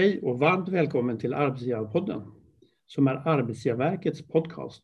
Hej 0.00 0.20
och 0.22 0.38
varmt 0.38 0.68
välkommen 0.68 1.18
till 1.18 1.34
Arbetsgivarpodden 1.34 2.22
som 2.86 3.06
är 3.06 3.28
Arbetsgivarverkets 3.28 4.22
podcast. 4.22 4.82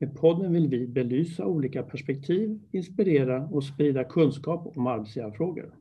Med 0.00 0.16
podden 0.16 0.52
vill 0.52 0.68
vi 0.68 0.86
belysa 0.86 1.46
olika 1.46 1.82
perspektiv, 1.82 2.60
inspirera 2.72 3.48
och 3.48 3.64
sprida 3.64 4.04
kunskap 4.04 4.76
om 4.76 4.86
arbetsgivarfrågor. 4.86 5.74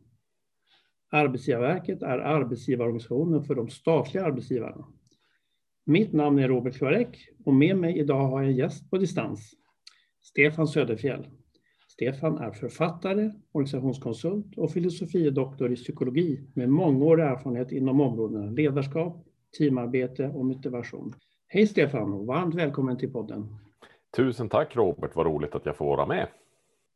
Arbetsgivarverket 1.11 2.01
är 2.01 2.17
arbetsgivarorganisationen 2.17 3.43
för 3.43 3.55
de 3.55 3.69
statliga 3.69 4.25
arbetsgivarna. 4.25 4.87
Mitt 5.85 6.13
namn 6.13 6.39
är 6.39 6.47
Robert 6.47 6.77
Klarek 6.77 7.29
och 7.45 7.53
med 7.53 7.77
mig 7.77 7.97
idag 7.97 8.27
har 8.27 8.41
jag 8.41 8.51
en 8.51 8.57
gäst 8.57 8.89
på 8.89 8.97
distans, 8.97 9.53
Stefan 10.21 10.67
Söderfjell. 10.67 11.27
Stefan 11.93 12.37
är 12.37 12.51
författare, 12.51 13.31
organisationskonsult 13.51 14.57
och 14.57 14.71
filosofiedoktor 14.71 15.71
i 15.71 15.75
psykologi 15.75 16.41
med 16.53 16.69
mångårig 16.69 17.25
erfarenhet 17.25 17.71
inom 17.71 18.01
områdena 18.01 18.51
ledarskap, 18.51 19.25
teamarbete 19.57 20.27
och 20.27 20.45
motivation. 20.45 21.13
Hej 21.47 21.67
Stefan 21.67 22.13
och 22.13 22.25
varmt 22.25 22.55
välkommen 22.55 22.97
till 22.97 23.11
podden. 23.11 23.55
Tusen 24.15 24.49
tack 24.49 24.75
Robert, 24.75 25.15
vad 25.15 25.25
roligt 25.25 25.55
att 25.55 25.65
jag 25.65 25.77
får 25.77 25.85
vara 25.85 26.05
med. 26.05 26.27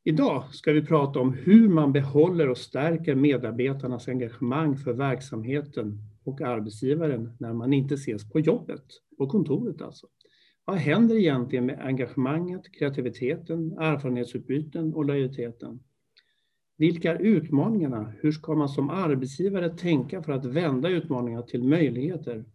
Idag 0.03 0.43
ska 0.51 0.71
vi 0.71 0.85
prata 0.85 1.20
om 1.20 1.34
hur 1.34 1.70
man 1.70 1.91
behåller 1.91 2.49
och 2.49 2.57
stärker 2.57 3.15
medarbetarnas 3.15 4.07
engagemang 4.07 4.77
för 4.77 4.93
verksamheten 4.93 5.99
och 6.23 6.41
arbetsgivaren 6.41 7.37
när 7.39 7.53
man 7.53 7.73
inte 7.73 7.93
ses 7.93 8.31
på 8.31 8.39
jobbet, 8.39 8.85
på 9.17 9.27
kontoret 9.27 9.81
alltså. 9.81 10.07
Vad 10.65 10.77
händer 10.77 11.15
egentligen 11.15 11.65
med 11.65 11.79
engagemanget, 11.79 12.71
kreativiteten, 12.71 13.77
erfarenhetsutbyten 13.77 14.93
och 14.93 15.05
lojaliteten? 15.05 15.79
Vilka 16.77 17.11
är 17.11 17.21
utmaningarna? 17.21 18.13
Hur 18.21 18.31
ska 18.31 18.55
man 18.55 18.70
som 18.70 18.90
arbetsgivare 18.90 19.70
tänka 19.70 20.23
för 20.23 20.31
att 20.31 20.45
vända 20.45 20.90
utmaningar 20.90 21.41
till 21.41 21.63
möjligheter? 21.63 22.45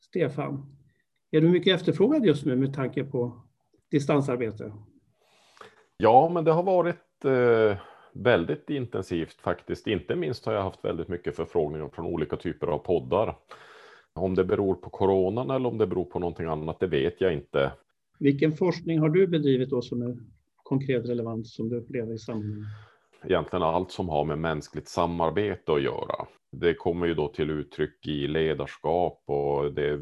Stefan, 0.00 0.76
är 1.30 1.40
du 1.40 1.48
mycket 1.48 1.74
efterfrågad 1.74 2.24
just 2.24 2.46
nu 2.46 2.56
med 2.56 2.74
tanke 2.74 3.04
på 3.04 3.42
distansarbete? 3.90 4.72
Ja, 5.96 6.30
men 6.34 6.44
det 6.44 6.52
har 6.52 6.62
varit 6.62 7.24
eh, 7.24 7.78
väldigt 8.12 8.70
intensivt 8.70 9.40
faktiskt. 9.40 9.86
Inte 9.86 10.16
minst 10.16 10.46
har 10.46 10.52
jag 10.52 10.62
haft 10.62 10.84
väldigt 10.84 11.08
mycket 11.08 11.36
förfrågningar 11.36 11.88
från 11.88 12.06
olika 12.06 12.36
typer 12.36 12.66
av 12.66 12.78
poddar. 12.78 13.36
Om 14.14 14.34
det 14.34 14.44
beror 14.44 14.74
på 14.74 14.90
coronan 14.90 15.50
eller 15.50 15.68
om 15.68 15.78
det 15.78 15.86
beror 15.86 16.04
på 16.04 16.18
någonting 16.18 16.46
annat, 16.46 16.80
det 16.80 16.86
vet 16.86 17.20
jag 17.20 17.32
inte. 17.32 17.72
Vilken 18.18 18.52
forskning 18.52 18.98
har 18.98 19.08
du 19.08 19.26
bedrivit 19.26 19.70
då 19.70 19.82
som 19.82 20.02
är 20.02 20.16
konkret 20.62 21.08
relevant 21.08 21.46
som 21.46 21.68
du 21.68 21.76
upplever 21.76 22.14
i 22.14 22.18
sammanhanget? 22.18 22.68
Egentligen 23.24 23.62
allt 23.62 23.90
som 23.90 24.08
har 24.08 24.24
med 24.24 24.38
mänskligt 24.38 24.88
samarbete 24.88 25.72
att 25.72 25.82
göra. 25.82 26.26
Det 26.56 26.74
kommer 26.74 27.06
ju 27.06 27.14
då 27.14 27.28
till 27.28 27.50
uttryck 27.50 28.06
i 28.06 28.26
ledarskap 28.26 29.22
och 29.26 29.74
det 29.74 30.00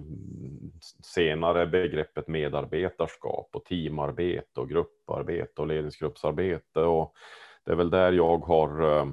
senare 1.03 1.67
begreppet 1.67 2.29
medarbetarskap 2.29 3.49
och 3.53 3.65
teamarbete 3.65 4.61
och 4.61 4.69
grupparbete 4.69 5.61
och 5.61 5.67
ledningsgruppsarbete. 5.67 6.81
Och 6.81 7.15
det 7.65 7.73
är 7.73 7.77
väl 7.77 7.91
där 7.91 8.13
jag 8.13 8.39
har 8.39 8.99
eh, 8.99 9.07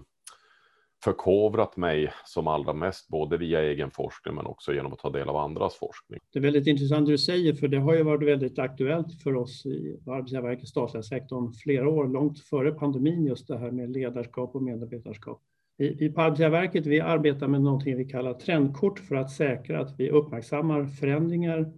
förkovrat 1.03 1.77
mig 1.77 2.11
som 2.25 2.47
allra 2.47 2.73
mest, 2.73 3.07
både 3.07 3.37
via 3.37 3.63
egen 3.63 3.91
forskning 3.91 4.35
men 4.35 4.45
också 4.45 4.73
genom 4.73 4.93
att 4.93 4.99
ta 4.99 5.09
del 5.09 5.29
av 5.29 5.35
andras 5.35 5.75
forskning. 5.75 6.19
Det 6.33 6.39
är 6.39 6.43
väldigt 6.43 6.67
intressant 6.67 7.05
det 7.05 7.13
du 7.13 7.17
säger, 7.17 7.53
för 7.53 7.67
det 7.67 7.77
har 7.77 7.95
ju 7.95 8.03
varit 8.03 8.27
väldigt 8.27 8.59
aktuellt 8.59 9.21
för 9.23 9.35
oss 9.35 9.65
i 9.65 9.99
Arbetsgivarverkets 10.07 10.69
statliga 10.69 11.03
sektorn 11.03 11.53
flera 11.53 11.89
år, 11.89 12.07
långt 12.07 12.39
före 12.39 12.71
pandemin, 12.71 13.25
just 13.25 13.47
det 13.47 13.57
här 13.57 13.71
med 13.71 13.89
ledarskap 13.89 14.55
och 14.55 14.63
medarbetarskap. 14.63 15.41
Vi 15.77 16.11
på 16.11 16.21
Arbetsgivarverket 16.21 16.85
vi 16.85 16.99
arbetar 16.99 17.47
med 17.47 17.61
någonting 17.61 17.97
vi 17.97 18.05
kallar 18.05 18.33
trendkort 18.33 18.99
för 18.99 19.15
att 19.15 19.31
säkra 19.31 19.79
att 19.79 19.99
vi 19.99 20.09
uppmärksammar 20.09 20.85
förändringar 20.85 21.73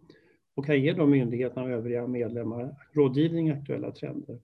och 0.56 0.66
kan 0.66 0.82
ge 0.82 0.94
de 0.94 1.10
myndigheterna 1.10 1.64
och 1.64 1.70
övriga 1.70 2.08
medlemmar 2.08 2.76
rådgivning 2.94 3.48
i 3.48 3.52
aktuella 3.52 3.92
trender. 3.92 4.40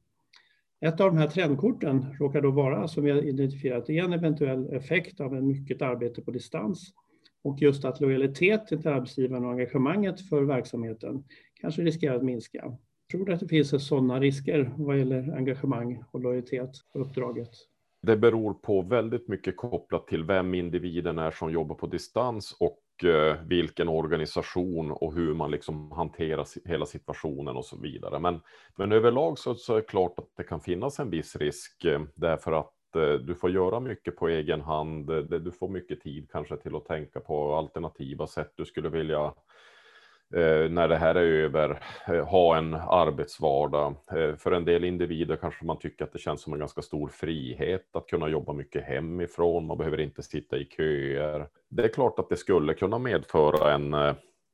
Ett 0.85 1.01
av 1.01 1.12
de 1.12 1.18
här 1.18 1.28
trendkorten 1.28 2.06
råkar 2.19 2.41
då 2.41 2.51
vara, 2.51 2.88
som 2.88 3.03
vi 3.03 3.12
har 3.12 3.22
identifierat, 3.22 3.90
en 3.90 4.13
eventuell 4.13 4.73
effekt 4.73 5.19
av 5.19 5.35
en 5.35 5.47
mycket 5.47 5.81
arbete 5.81 6.22
på 6.22 6.31
distans 6.31 6.94
och 7.44 7.62
just 7.62 7.85
att 7.85 8.01
lojaliteten 8.01 8.81
till 8.81 8.91
arbetsgivaren 8.91 9.46
och 9.46 9.51
engagemanget 9.51 10.29
för 10.29 10.44
verksamheten 10.44 11.23
kanske 11.62 11.81
riskerar 11.81 12.16
att 12.16 12.23
minska. 12.23 12.78
Tror 13.12 13.25
du 13.25 13.34
att 13.34 13.40
det 13.40 13.47
finns 13.47 13.88
sådana 13.88 14.19
risker 14.19 14.73
vad 14.78 14.97
gäller 14.97 15.35
engagemang 15.38 16.03
och 16.12 16.19
lojalitet 16.22 16.72
på 16.94 17.00
uppdraget? 17.00 17.50
Det 18.02 18.17
beror 18.17 18.53
på 18.53 18.81
väldigt 18.81 19.28
mycket 19.28 19.57
kopplat 19.57 20.07
till 20.07 20.23
vem 20.23 20.53
individen 20.53 21.19
är 21.19 21.31
som 21.31 21.52
jobbar 21.52 21.75
på 21.75 21.88
distans 21.88 22.57
och 22.59 22.79
Eh, 23.03 23.35
vilken 23.45 23.89
organisation 23.89 24.91
och 24.91 25.13
hur 25.13 25.33
man 25.33 25.51
liksom 25.51 25.91
hanterar 25.91 26.67
hela 26.67 26.85
situationen 26.85 27.56
och 27.56 27.66
så 27.66 27.78
vidare. 27.78 28.19
Men, 28.19 28.41
men 28.75 28.91
överlag 28.91 29.39
så, 29.39 29.56
så 29.56 29.73
är 29.73 29.78
det 29.78 29.88
klart 29.88 30.19
att 30.19 30.29
det 30.38 30.44
kan 30.44 30.61
finnas 30.61 31.00
en 31.00 31.09
viss 31.09 31.35
risk 31.35 31.85
eh, 31.85 32.01
därför 32.16 32.51
att 32.51 32.95
eh, 32.95 33.13
du 33.13 33.35
får 33.35 33.51
göra 33.51 33.79
mycket 33.79 34.16
på 34.16 34.28
egen 34.28 34.61
hand. 34.61 35.07
Du 35.29 35.51
får 35.51 35.69
mycket 35.69 36.01
tid 36.01 36.28
kanske 36.31 36.57
till 36.57 36.75
att 36.75 36.85
tänka 36.85 37.19
på 37.19 37.55
alternativa 37.55 38.28
sätt 38.28 38.51
du 38.55 38.66
skulle 38.66 38.89
vilja 38.89 39.34
Eh, 40.33 40.69
när 40.69 40.87
det 40.87 40.97
här 40.97 41.15
är 41.15 41.25
över, 41.25 41.79
eh, 42.07 42.25
ha 42.27 42.57
en 42.57 42.73
arbetsvardag. 42.73 43.95
Eh, 44.11 44.35
för 44.35 44.51
en 44.51 44.65
del 44.65 44.83
individer 44.83 45.35
kanske 45.35 45.65
man 45.65 45.79
tycker 45.79 46.05
att 46.05 46.13
det 46.13 46.19
känns 46.19 46.41
som 46.41 46.53
en 46.53 46.59
ganska 46.59 46.81
stor 46.81 47.07
frihet 47.07 47.95
att 47.95 48.07
kunna 48.07 48.27
jobba 48.27 48.53
mycket 48.53 48.83
hemifrån. 48.83 49.67
Man 49.67 49.77
behöver 49.77 49.99
inte 49.99 50.23
sitta 50.23 50.57
i 50.57 50.65
köer. 50.65 51.47
Det 51.69 51.83
är 51.83 51.87
klart 51.87 52.19
att 52.19 52.29
det 52.29 52.37
skulle 52.37 52.73
kunna 52.73 52.99
medföra 52.99 53.73
en, 53.73 53.93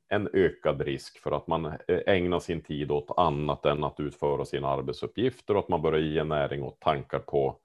en 0.09 0.29
ökad 0.33 0.81
risk 0.81 1.19
för 1.19 1.31
att 1.31 1.47
man 1.47 1.73
ägnar 1.87 2.39
sin 2.39 2.61
tid 2.61 2.91
åt 2.91 3.19
annat 3.19 3.65
än 3.65 3.83
att 3.83 3.99
utföra 3.99 4.45
sina 4.45 4.67
arbetsuppgifter 4.67 5.53
och 5.53 5.59
att 5.59 5.69
man 5.69 5.81
börjar 5.81 5.99
ge 5.99 6.23
näring 6.23 6.63
åt 6.63 6.79
tankar 6.79 7.19
på 7.19 7.57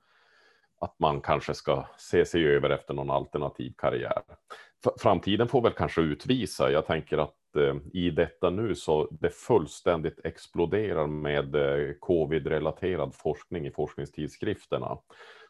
att 0.81 0.99
man 0.99 1.21
kanske 1.21 1.55
ska 1.55 1.87
se 1.99 2.25
sig 2.25 2.47
över 2.47 2.71
efter 2.71 2.95
någon 2.95 3.11
alternativ 3.11 3.75
karriär. 3.79 4.23
Framtiden 4.99 5.49
får 5.49 5.63
väl 5.63 5.73
kanske 5.73 6.01
utvisa. 6.01 6.71
Jag 6.71 6.87
tänker 6.87 7.19
att 7.19 7.35
Eh, 7.57 7.77
i 7.93 8.11
detta 8.11 8.51
nu 8.51 8.75
så 8.75 9.09
det 9.21 9.31
fullständigt 9.31 10.21
exploderar 10.25 11.07
med 11.07 11.55
eh, 11.55 11.93
covid-relaterad 12.01 13.15
forskning 13.15 13.67
i 13.67 13.71
forskningstidskrifterna. 13.71 14.99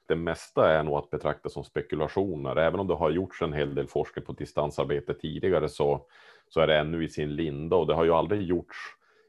Det 0.09 0.17
mesta 0.17 0.73
är 0.73 0.83
nog 0.83 0.95
att 0.95 1.11
betrakta 1.11 1.49
som 1.49 1.65
spekulationer. 1.65 2.57
Även 2.57 2.81
om 2.81 2.87
det 2.87 2.95
har 2.95 3.11
gjorts 3.11 3.43
en 3.43 3.53
hel 3.53 3.75
del 3.75 3.87
forskning 3.87 4.25
på 4.25 4.33
distansarbete 4.33 5.15
tidigare 5.15 5.69
så, 5.69 6.07
så 6.49 6.61
är 6.61 6.67
det 6.67 6.79
ännu 6.79 7.05
i 7.05 7.09
sin 7.09 7.35
linda 7.35 7.77
och 7.77 7.87
det 7.87 7.95
har 7.95 8.05
ju 8.05 8.13
aldrig 8.13 8.43
gjorts 8.43 8.77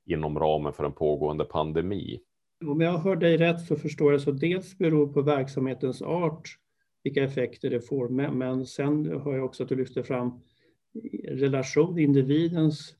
inom 0.06 0.40
ramen 0.40 0.74
för 0.74 0.84
en 0.84 0.92
pågående 0.92 1.44
pandemi. 1.44 2.20
Om 2.66 2.82
jag 2.82 2.98
hör 2.98 3.16
dig 3.16 3.38
rätt 3.38 3.62
så 3.62 3.76
förstår 3.76 4.12
jag 4.12 4.22
så 4.22 4.32
dels 4.32 4.78
beror 4.78 5.14
på 5.14 5.22
verksamhetens 5.22 6.02
art 6.02 6.50
vilka 7.04 7.24
effekter 7.24 7.70
det 7.70 7.82
får, 7.82 8.10
men, 8.10 8.38
men 8.38 8.66
sen 8.66 9.22
hör 9.22 9.36
jag 9.36 9.46
också 9.46 9.64
att 9.64 9.70
du 9.70 9.76
lyfter 9.76 10.04
fram 10.04 10.40
relation, 11.28 12.00
individens 12.00 12.94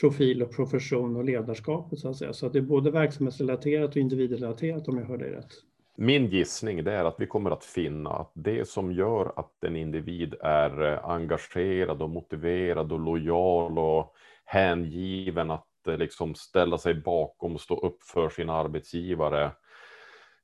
profil 0.00 0.42
och 0.42 0.56
profession 0.56 1.16
och 1.16 1.24
ledarskapet 1.24 1.98
så 1.98 2.08
att 2.08 2.16
säga. 2.16 2.32
Så 2.32 2.46
att 2.46 2.52
det 2.52 2.58
är 2.58 2.62
både 2.62 2.90
verksamhetsrelaterat 2.90 3.90
och 3.90 3.96
individrelaterat 3.96 4.88
om 4.88 4.98
jag 4.98 5.06
hör 5.06 5.18
dig 5.18 5.30
rätt. 5.30 5.52
Min 5.98 6.26
gissning 6.26 6.78
är 6.78 7.04
att 7.04 7.16
vi 7.18 7.26
kommer 7.26 7.50
att 7.50 7.64
finna 7.64 8.10
att 8.10 8.32
det 8.34 8.68
som 8.68 8.92
gör 8.92 9.32
att 9.36 9.64
en 9.64 9.76
individ 9.76 10.34
är 10.40 10.92
eh, 10.92 11.04
engagerad 11.04 12.02
och 12.02 12.10
motiverad 12.10 12.92
och 12.92 13.00
lojal 13.00 13.78
och 13.78 14.14
hängiven 14.44 15.50
att 15.50 15.86
eh, 15.88 15.96
liksom 15.96 16.34
ställa 16.34 16.78
sig 16.78 16.94
bakom 16.94 17.54
och 17.54 17.60
stå 17.60 17.78
upp 17.78 18.02
för 18.02 18.28
sin 18.28 18.50
arbetsgivare 18.50 19.44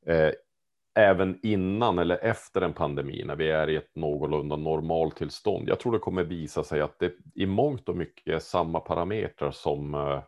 eh, 0.07 0.31
även 0.95 1.39
innan 1.43 1.99
eller 1.99 2.17
efter 2.17 2.61
en 2.61 2.73
pandemi 2.73 3.25
när 3.27 3.37
vi 3.37 3.51
är 3.51 3.71
i 3.71 3.77
ett 3.77 3.97
någorlunda 3.97 4.57
normaltillstånd. 4.57 5.69
Jag 5.69 5.81
tror 5.81 5.93
det 5.93 5.99
kommer 5.99 6.25
visa 6.25 6.65
sig 6.65 6.81
att 6.81 6.99
det 6.99 7.13
i 7.35 7.47
mångt 7.47 7.89
och 7.89 7.97
mycket 7.97 8.35
är 8.35 8.39
samma 8.39 8.81
parametrar 8.81 9.51
som 9.51 9.95
eh, 9.95 10.23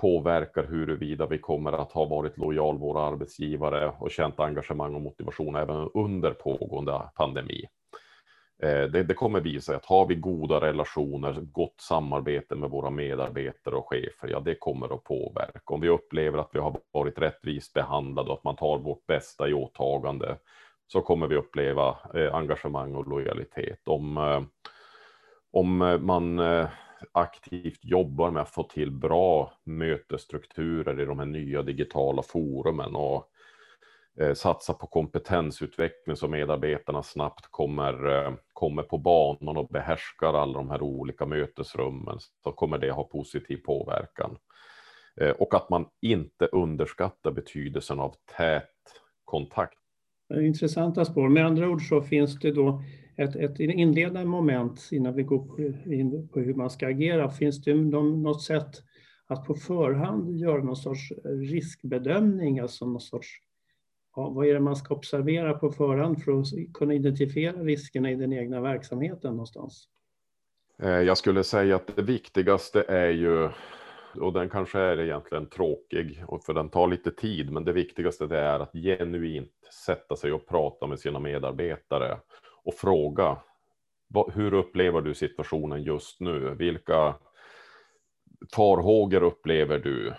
påverkar 0.00 0.66
huruvida 0.66 1.26
vi 1.26 1.38
kommer 1.38 1.72
att 1.72 1.92
ha 1.92 2.04
varit 2.04 2.38
lojal 2.38 2.78
våra 2.78 3.02
arbetsgivare 3.02 3.92
och 3.98 4.10
känt 4.10 4.40
engagemang 4.40 4.94
och 4.94 5.00
motivation 5.00 5.56
även 5.56 5.90
under 5.94 6.30
pågående 6.30 7.02
pandemi. 7.14 7.64
Eh, 8.62 8.82
det, 8.82 9.02
det, 9.02 9.14
kommer 9.14 9.40
visa 9.40 9.76
att 9.76 9.86
har 9.86 10.06
vi 10.06 10.14
goda 10.14 10.60
relationer, 10.60 11.40
gott 11.40 11.80
samarbete 11.80 12.54
med 12.54 12.70
våra 12.70 12.90
medarbetare 12.90 13.74
och 13.74 13.88
chefer, 13.88 14.28
ja 14.28 14.40
det 14.40 14.54
kommer 14.54 14.94
att 14.94 15.04
påverka. 15.04 15.74
Om 15.74 15.80
vi 15.80 15.88
upplever 15.88 16.38
att 16.38 16.50
vi 16.52 16.58
har 16.58 16.80
varit 16.92 17.18
rättvist 17.18 17.74
behandlade 17.74 18.30
och 18.30 18.38
att 18.38 18.44
man 18.44 18.56
tar 18.56 18.78
vårt 18.78 19.06
bästa 19.06 19.48
i 19.48 19.54
åtagande, 19.54 20.36
så 20.86 21.00
kommer 21.00 21.26
vi 21.26 21.36
uppleva 21.36 21.96
eh, 22.14 22.34
engagemang 22.34 22.94
och 22.94 23.08
lojalitet. 23.08 23.88
Om, 23.88 24.16
eh, 24.16 24.42
om 25.50 25.82
eh, 25.82 25.98
man 25.98 26.38
eh, 26.38 26.68
aktivt 27.12 27.84
jobbar 27.84 28.30
med 28.30 28.42
att 28.42 28.50
få 28.50 28.62
till 28.62 28.90
bra 28.90 29.52
mötesstrukturer 29.64 31.00
i 31.00 31.04
de 31.04 31.18
här 31.18 31.26
nya 31.26 31.62
digitala 31.62 32.22
forumen 32.22 32.96
och 32.96 33.30
Eh, 34.20 34.34
satsa 34.34 34.74
på 34.74 34.86
kompetensutveckling 34.86 36.16
så 36.16 36.28
medarbetarna 36.28 37.02
snabbt 37.02 37.46
kommer, 37.50 38.24
eh, 38.26 38.32
kommer 38.52 38.82
på 38.82 38.98
banan 38.98 39.56
och 39.56 39.68
behärskar 39.68 40.34
alla 40.34 40.52
de 40.52 40.70
här 40.70 40.82
olika 40.82 41.26
mötesrummen 41.26 42.18
så 42.42 42.52
kommer 42.52 42.78
det 42.78 42.90
ha 42.90 43.04
positiv 43.04 43.56
påverkan. 43.56 44.36
Eh, 45.20 45.30
och 45.30 45.54
att 45.54 45.70
man 45.70 45.86
inte 46.00 46.46
underskattar 46.46 47.30
betydelsen 47.30 48.00
av 48.00 48.14
tät 48.36 48.64
kontakt. 49.24 49.78
Intressanta 50.34 51.04
spår. 51.04 51.28
Med 51.28 51.46
andra 51.46 51.68
ord 51.68 51.88
så 51.88 52.02
finns 52.02 52.38
det 52.38 52.52
då 52.52 52.82
ett, 53.16 53.36
ett 53.36 53.60
inledande 53.60 54.24
moment 54.24 54.88
innan 54.92 55.14
vi 55.14 55.22
går 55.22 55.60
in 55.92 56.28
på 56.28 56.40
hur 56.40 56.54
man 56.54 56.70
ska 56.70 56.86
agera. 56.86 57.30
Finns 57.30 57.62
det 57.62 57.74
något 57.74 58.42
sätt 58.42 58.70
att 59.26 59.44
på 59.44 59.54
förhand 59.54 60.38
göra 60.38 60.62
någon 60.62 60.76
sorts 60.76 61.12
riskbedömning, 61.24 62.58
alltså 62.58 62.86
någon 62.86 63.00
sorts 63.00 63.28
vad 64.18 64.46
är 64.46 64.54
det 64.54 64.60
man 64.60 64.76
ska 64.76 64.94
observera 64.94 65.54
på 65.54 65.70
förhand 65.70 66.22
för 66.22 66.40
att 66.40 66.46
kunna 66.74 66.94
identifiera 66.94 67.62
riskerna 67.62 68.10
i 68.10 68.14
den 68.14 68.32
egna 68.32 68.60
verksamheten 68.60 69.30
någonstans? 69.30 69.88
Eh, 70.82 70.88
jag 70.88 71.18
skulle 71.18 71.44
säga 71.44 71.76
att 71.76 71.96
det 71.96 72.02
viktigaste 72.02 72.84
är 72.88 73.10
ju, 73.10 73.48
och 74.20 74.32
den 74.32 74.48
kanske 74.48 74.78
är 74.78 75.00
egentligen 75.00 75.46
tråkig, 75.46 76.24
för 76.46 76.54
den 76.54 76.68
tar 76.68 76.86
lite 76.86 77.10
tid, 77.10 77.52
men 77.52 77.64
det 77.64 77.72
viktigaste 77.72 78.26
det 78.26 78.38
är 78.38 78.60
att 78.60 78.72
genuint 78.72 79.52
sätta 79.86 80.16
sig 80.16 80.32
och 80.32 80.46
prata 80.46 80.86
med 80.86 81.00
sina 81.00 81.18
medarbetare 81.18 82.18
och 82.64 82.74
fråga, 82.74 83.36
hur 84.32 84.54
upplever 84.54 85.00
du 85.00 85.14
situationen 85.14 85.82
just 85.82 86.20
nu? 86.20 86.54
Vilka 86.58 87.14
farhågor 88.52 89.22
upplever 89.22 89.78
du? 89.78 90.14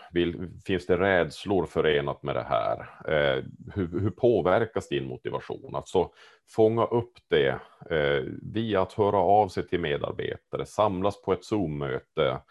finns 0.66 0.86
det 0.86 0.98
rädslor 0.98 1.66
förenat 1.66 2.24
med 2.24 2.36
det 2.36 2.46
här? 2.50 2.80
Eh, 3.08 3.44
hur, 3.74 4.00
hur, 4.00 4.10
påverkas 4.10 4.90
din 4.90 5.08
motivation? 5.08 5.76
Alltså 5.76 6.10
fånga 6.50 6.86
upp 6.86 7.14
det 7.28 7.60
eh, 7.90 8.24
via 8.54 8.82
att 8.82 8.94
höra 8.94 9.18
av 9.18 9.48
sig 9.48 9.68
till 9.68 9.80
medarbetare, 9.80 10.66
samlas 10.66 11.22
på 11.22 11.34
ett 11.34 11.44
Zoom-möte. 11.44 12.42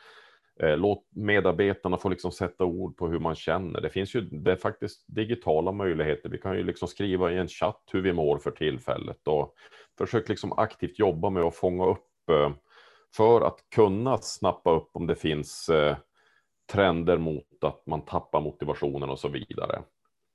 Eh, 0.61 0.76
låt 0.76 1.05
medarbetarna 1.11 1.97
få 1.97 2.09
liksom 2.09 2.32
sätta 2.32 2.65
ord 2.65 2.97
på 2.97 3.09
hur 3.09 3.19
man 3.19 3.35
känner. 3.35 3.81
Det 3.81 3.91
finns 3.91 4.15
ju 4.15 4.20
det 4.20 4.53
är 4.53 4.56
faktiskt 4.56 5.05
digitala 5.06 5.73
möjligheter. 5.73 6.29
Vi 6.29 6.38
kan 6.38 6.56
ju 6.56 6.62
liksom 6.62 6.88
skriva 6.88 7.32
i 7.32 7.37
en 7.37 7.49
chatt 7.49 7.82
hur 7.93 8.03
vi 8.03 8.12
mår 8.12 8.38
för 8.38 8.50
tillfället 8.50 9.29
och 9.29 9.55
försök 9.99 10.29
liksom 10.29 10.53
aktivt 10.53 10.99
jobba 10.99 11.31
med 11.31 11.43
att 11.43 11.55
fånga 11.55 11.87
upp 11.87 12.31
eh, 12.31 12.50
för 13.16 13.40
att 13.40 13.58
kunna 13.75 14.19
snappa 14.19 14.76
upp 14.76 14.90
om 14.93 15.06
det 15.06 15.14
finns 15.14 15.69
eh, 15.69 15.96
trender 16.72 17.19
mot 17.19 17.64
att 17.64 17.87
man 17.87 18.05
tappar 18.05 18.40
motivationen 18.40 19.10
och 19.10 19.19
så 19.19 19.28
vidare. 19.28 19.82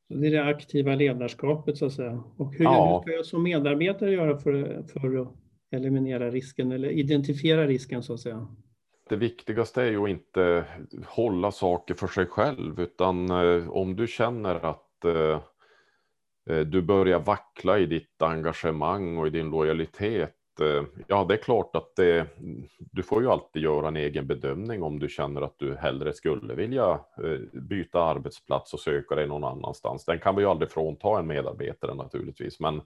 Det 0.10 0.28
är 0.28 0.32
det 0.32 0.46
aktiva 0.46 0.96
ledarskapet 0.96 1.78
så 1.78 1.86
att 1.86 1.94
säga. 1.94 2.24
Och 2.38 2.54
hur 2.54 2.66
ja. 2.66 3.02
ska 3.04 3.12
jag 3.12 3.26
som 3.26 3.44
medarbetare 3.44 4.12
göra 4.12 4.38
för, 4.38 4.84
för 4.84 5.22
att 5.22 5.28
eliminera 5.72 6.32
risken 6.32 6.72
eller 6.72 6.90
identifiera 6.90 7.68
risken 7.68 8.04
så 8.04 8.14
att 8.14 8.20
säga? 8.20 8.48
Det 9.10 9.16
viktigaste 9.16 9.82
är 9.82 9.92
ju 9.92 10.04
att 10.04 10.10
inte 10.10 10.66
hålla 11.08 11.52
saker 11.52 11.94
för 11.94 12.08
sig 12.08 12.26
själv, 12.26 12.80
utan 12.80 13.30
eh, 13.30 13.70
om 13.70 13.96
du 13.96 14.08
känner 14.08 14.56
att 14.56 15.06
eh, 15.06 15.42
du 16.66 16.82
börjar 16.82 17.20
vackla 17.20 17.80
i 17.80 17.86
ditt 17.86 18.22
engagemang 18.22 19.18
och 19.18 19.28
i 19.28 19.30
din 19.30 19.50
lojalitet 19.50 20.36
Eh, 20.62 20.84
ja, 21.08 21.26
det 21.30 21.34
är 21.34 21.38
klart 21.38 21.76
att 21.76 21.96
det, 21.96 22.28
du 22.80 23.04
får 23.04 23.22
ju 23.22 23.30
alltid 23.30 23.62
göra 23.62 23.88
en 23.88 23.98
egen 23.98 24.28
bedömning 24.28 24.84
om 24.84 25.00
du 25.00 25.10
känner 25.10 25.42
att 25.42 25.60
du 25.60 25.76
hellre 25.76 26.14
skulle 26.14 26.54
vilja 26.54 26.92
eh, 27.24 27.62
byta 27.62 28.04
arbetsplats 28.04 28.74
och 28.74 28.80
söka 28.80 29.16
dig 29.16 29.28
någon 29.28 29.44
annanstans. 29.44 30.06
Den 30.06 30.20
kan 30.20 30.36
vi 30.36 30.42
ju 30.42 30.50
aldrig 30.50 30.72
frånta 30.72 31.20
en 31.20 31.28
medarbetare 31.28 31.94
naturligtvis, 31.94 32.60
men 32.60 32.82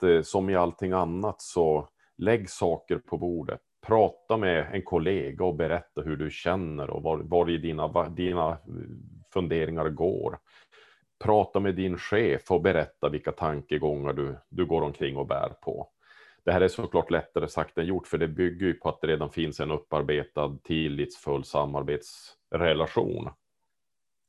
det, 0.00 0.26
som 0.26 0.50
i 0.50 0.56
allting 0.56 0.92
annat 0.92 1.42
så 1.42 1.88
lägg 2.18 2.50
saker 2.50 2.98
på 2.98 3.18
bordet. 3.18 3.60
Prata 3.86 4.36
med 4.36 4.66
en 4.72 4.82
kollega 4.82 5.44
och 5.44 5.56
berätta 5.56 6.00
hur 6.00 6.16
du 6.16 6.30
känner 6.30 6.90
och 6.90 7.02
var, 7.02 7.18
var 7.18 7.50
i 7.50 7.58
dina, 7.58 8.08
dina 8.08 8.58
funderingar 9.32 9.88
går. 9.88 10.38
Prata 11.24 11.60
med 11.60 11.74
din 11.74 11.98
chef 11.98 12.50
och 12.50 12.62
berätta 12.62 13.08
vilka 13.08 13.32
tankegångar 13.32 14.12
du, 14.12 14.36
du 14.48 14.66
går 14.66 14.82
omkring 14.82 15.16
och 15.16 15.26
bär 15.26 15.48
på. 15.62 15.91
Det 16.44 16.52
här 16.52 16.60
är 16.60 16.68
såklart 16.68 17.10
lättare 17.10 17.48
sagt 17.48 17.78
än 17.78 17.86
gjort, 17.86 18.06
för 18.06 18.18
det 18.18 18.28
bygger 18.28 18.66
ju 18.66 18.74
på 18.74 18.88
att 18.88 19.00
det 19.00 19.06
redan 19.06 19.30
finns 19.30 19.60
en 19.60 19.70
upparbetad 19.70 20.58
tillitsfull 20.62 21.44
samarbetsrelation. 21.44 23.28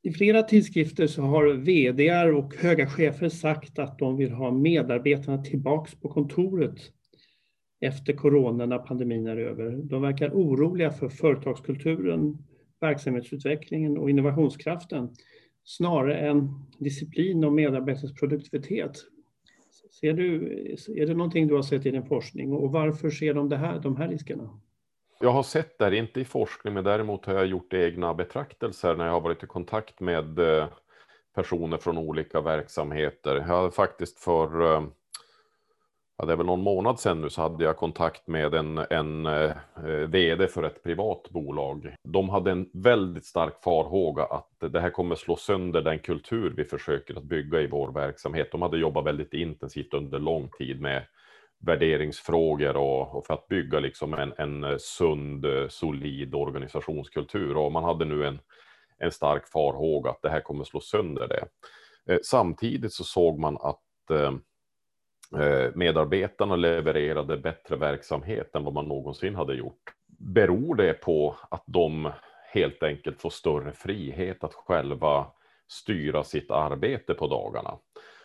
I 0.04 0.12
flera 0.12 0.44
tidskrifter 0.44 1.08
så 1.08 1.22
har 1.22 1.54
vd 1.54 2.24
och 2.32 2.56
höga 2.56 2.88
chefer 2.88 3.30
sagt 3.30 3.80
att 3.80 4.00
de 4.00 4.18
vill 4.18 4.32
ha 4.32 4.52
medarbetarna 4.52 5.44
tillbaks 5.44 5.96
på 5.96 6.10
kontoret 6.10 6.76
efter 7.82 8.14
corona 8.14 8.66
när 8.66 8.78
pandemin 8.78 9.28
är 9.28 9.38
över. 9.38 9.72
De 9.72 10.02
verkar 10.02 10.30
oroliga 10.30 10.92
för 10.92 11.10
företagskulturen, 11.10 12.38
verksamhetsutvecklingen 12.82 13.98
och 13.98 14.10
innovationskraften 14.10 15.16
snarare 15.64 16.18
än 16.18 16.50
disciplin 16.80 17.44
och 17.44 17.54
medarbetares 17.54 18.14
produktivitet. 18.14 18.92
Ser 20.00 20.14
du, 20.14 20.36
är 20.96 21.06
det 21.06 21.14
någonting 21.14 21.48
du 21.48 21.56
har 21.56 21.62
sett 21.62 21.86
i 21.86 21.92
din 21.92 22.06
forskning 22.06 22.54
och 22.54 22.72
varför 22.72 23.10
ser 23.10 23.34
de 23.34 23.50
det 23.50 23.58
här, 23.58 23.80
de 23.80 23.98
här 23.98 24.08
riskerna? 24.08 24.60
Jag 25.20 25.30
har 25.30 25.44
sett 25.44 25.80
det, 25.80 25.98
inte 25.98 26.22
i 26.22 26.26
forskning, 26.26 26.74
men 26.74 26.84
däremot 26.84 27.26
har 27.26 27.34
jag 27.34 27.46
gjort 27.46 27.74
egna 27.74 28.14
betraktelser 28.14 28.96
när 28.96 29.06
jag 29.06 29.12
har 29.12 29.22
varit 29.22 29.44
i 29.44 29.48
kontakt 29.48 30.00
med 30.00 30.40
eh, 30.40 30.68
personer 31.36 31.78
från 31.78 31.98
olika 31.98 32.42
verksamheter. 32.42 33.36
Jag 33.36 33.44
har 33.44 33.70
faktiskt 33.70 34.20
för 34.20 34.76
eh, 34.76 34.84
ja, 36.24 36.28
det 36.28 36.34
är 36.34 36.38
väl 36.38 36.46
någon 36.46 36.62
månad 36.62 37.00
sedan 37.00 37.22
nu 37.22 37.30
så 37.30 37.42
hade 37.42 37.64
jag 37.64 37.78
kontakt 37.78 38.28
med 38.28 38.54
en, 38.54 38.78
en 38.78 39.26
eh, 39.26 39.56
vd 40.08 40.48
för 40.48 40.64
ett 40.64 40.84
privat 40.84 41.30
bolag. 41.30 41.96
De 42.04 42.30
hade 42.30 42.52
en 42.52 42.70
väldigt 42.74 43.26
stark 43.26 43.64
farhåga 43.64 44.24
att 44.24 44.72
det 44.72 44.80
här 44.80 44.90
kommer 44.90 45.16
slå 45.16 45.36
sönder 45.36 45.82
den 45.82 46.00
kultur 46.00 46.54
vi 46.58 46.66
försöker 46.66 47.18
att 47.18 47.24
bygga 47.24 47.62
i 47.62 47.68
vår 47.68 47.92
verksamhet. 47.92 48.52
De 48.52 48.62
hade 48.62 48.78
jobbat 48.78 49.06
väldigt 49.06 49.34
intensivt 49.34 49.94
under 49.94 50.20
lång 50.20 50.50
tid 50.58 50.82
med 50.82 51.06
värderingsfrågor 51.60 52.78
och, 52.78 53.16
och 53.16 53.26
för 53.26 53.34
att 53.34 53.48
bygga 53.48 53.80
liksom 53.80 54.14
en, 54.14 54.34
en 54.38 54.80
sund, 54.80 55.46
solid 55.70 56.36
organisationskultur. 56.36 57.58
Och 57.58 57.72
man 57.72 57.84
hade 57.84 58.06
nu 58.06 58.26
en, 58.26 58.40
en 58.98 59.12
stark 59.12 59.48
farhåga 59.48 60.10
att 60.10 60.22
det 60.22 60.30
här 60.30 60.42
kommer 60.42 60.64
slå 60.64 60.80
sönder 60.80 61.28
det. 61.28 61.46
Eh, 62.14 62.20
samtidigt 62.24 62.94
så 62.94 63.04
såg 63.04 63.40
man 63.40 63.58
att 63.62 64.12
eh, 64.12 64.32
Eh, 64.32 64.32
Eh, 65.38 65.72
medarbetarna 65.76 66.56
levererade 66.56 67.38
bättre 67.38 67.76
verksamhet 67.76 68.56
än 68.56 68.64
vad 68.64 68.74
man 68.74 68.86
någonsin 68.86 69.36
hade 69.36 69.54
gjort. 69.54 69.94
Beror 70.08 70.76
det 70.76 70.94
på 70.94 71.36
att 71.50 71.64
de 71.66 72.12
helt 72.54 72.84
enkelt 72.84 73.22
får 73.22 73.30
större 73.30 73.72
frihet 73.72 74.44
att 74.44 74.54
själva 74.54 75.28
styra 75.68 76.24
sitt 76.24 76.52
arbete 76.52 77.14
på 77.14 77.28
dagarna? 77.28 77.78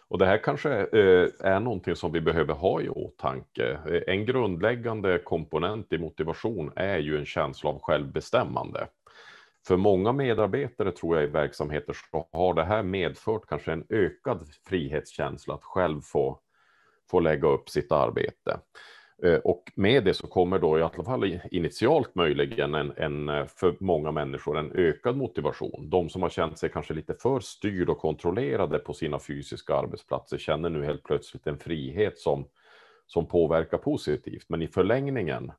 Och 0.08 0.18
det 0.18 0.26
här 0.26 0.38
kanske 0.38 0.70
eh, 0.72 1.28
är 1.40 1.60
någonting 1.60 1.96
som 1.96 2.12
vi 2.12 2.20
behöver 2.20 2.54
ha 2.54 2.80
i 2.80 2.88
åtanke. 2.88 3.78
Eh, 3.86 4.14
en 4.14 4.26
grundläggande 4.26 5.18
komponent 5.18 5.92
i 5.92 5.98
motivation 5.98 6.72
är 6.76 6.98
ju 6.98 7.18
en 7.18 7.26
känsla 7.26 7.70
av 7.70 7.80
självbestämmande. 7.80 8.86
För 9.66 9.76
många 9.76 10.12
medarbetare 10.12 10.92
tror 10.92 11.16
jag 11.16 11.24
i 11.24 11.30
verksamheter 11.30 11.96
så 12.10 12.28
har 12.32 12.54
det 12.54 12.64
här 12.64 12.82
medfört 12.82 13.46
kanske 13.48 13.72
en 13.72 13.86
ökad 13.88 14.48
frihetskänsla 14.66 15.54
att 15.54 15.64
själv 15.64 16.00
få 16.00 16.40
får 17.10 17.20
lägga 17.20 17.48
upp 17.48 17.68
sitt 17.68 17.92
arbete. 17.92 18.60
Eh, 19.22 19.34
och 19.34 19.72
med 19.74 20.04
det 20.04 20.14
så 20.14 20.26
kommer 20.26 20.58
då 20.58 20.78
i 20.78 20.82
alla 20.82 21.04
fall 21.04 21.40
initialt 21.50 22.14
möjligen 22.14 22.74
en, 22.74 22.92
en, 22.96 23.28
eh, 23.28 23.46
för 23.46 23.76
många 23.80 24.10
människor 24.10 24.58
en 24.58 24.72
ökad 24.72 25.16
motivation. 25.16 25.90
De 25.90 26.08
som 26.08 26.22
har 26.22 26.28
känt 26.28 26.58
sig 26.58 26.70
kanske 26.70 26.94
lite 26.94 27.14
för 27.14 27.40
styrd 27.40 27.88
och 27.88 27.98
kontrollerade 27.98 28.78
på 28.78 28.94
sina 28.94 29.18
fysiska 29.18 29.74
arbetsplatser 29.74 30.38
känner 30.38 30.70
nu 30.70 30.84
helt 30.84 31.02
plötsligt 31.02 31.46
en 31.46 31.58
frihet 31.58 32.18
som, 32.18 32.44
som 33.06 33.26
påverkar 33.26 33.78
positivt. 33.78 34.44
Men 34.48 34.62
i 34.62 34.68
förlängningen 34.68 35.52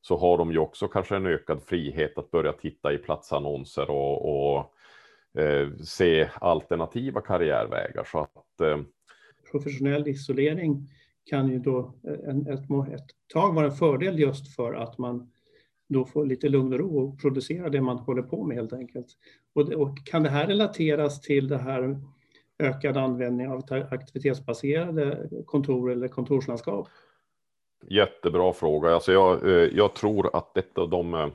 så 0.00 0.16
har 0.16 0.38
de 0.38 0.52
ju 0.52 0.58
också 0.58 0.88
kanske 0.88 1.16
en 1.16 1.26
ökad 1.26 1.62
frihet 1.62 2.18
att 2.18 2.30
börja 2.30 2.52
titta 2.52 2.92
i 2.92 2.98
platsannonser 2.98 3.90
och, 3.90 4.54
och 4.56 4.74
eh, 5.40 5.68
se 5.84 6.28
alternativa 6.40 7.20
karriärvägar. 7.20 8.04
Så 8.04 8.18
att 8.18 8.60
eh, 8.60 8.78
professionell 9.54 10.08
isolering 10.08 10.88
kan 11.24 11.48
ju 11.48 11.58
då 11.58 11.94
eh, 12.08 12.30
en, 12.30 12.46
ett, 12.46 12.70
ett 12.94 13.06
tag 13.32 13.54
vara 13.54 13.66
en 13.66 13.72
fördel 13.72 14.18
just 14.18 14.54
för 14.54 14.74
att 14.74 14.98
man 14.98 15.30
då 15.88 16.04
får 16.04 16.26
lite 16.26 16.48
lugn 16.48 16.72
och 16.72 16.78
ro 16.78 16.98
och 16.98 17.20
producera 17.20 17.68
det 17.68 17.80
man 17.80 17.98
håller 17.98 18.22
på 18.22 18.44
med 18.44 18.56
helt 18.56 18.72
enkelt. 18.72 19.06
Och, 19.54 19.68
och 19.72 20.06
kan 20.06 20.22
det 20.22 20.28
här 20.28 20.46
relateras 20.46 21.20
till 21.20 21.48
det 21.48 21.58
här 21.58 22.00
ökad 22.58 22.96
användning 22.96 23.48
av 23.48 23.62
aktivitetsbaserade 23.90 25.28
kontor 25.46 25.92
eller 25.92 26.08
kontorslandskap? 26.08 26.88
Jättebra 27.88 28.52
fråga. 28.52 28.94
Alltså 28.94 29.12
jag, 29.12 29.48
eh, 29.48 29.68
jag 29.76 29.94
tror 29.94 30.36
att 30.36 30.54
detta 30.54 30.86
de 30.86 31.14
eh, 31.14 31.28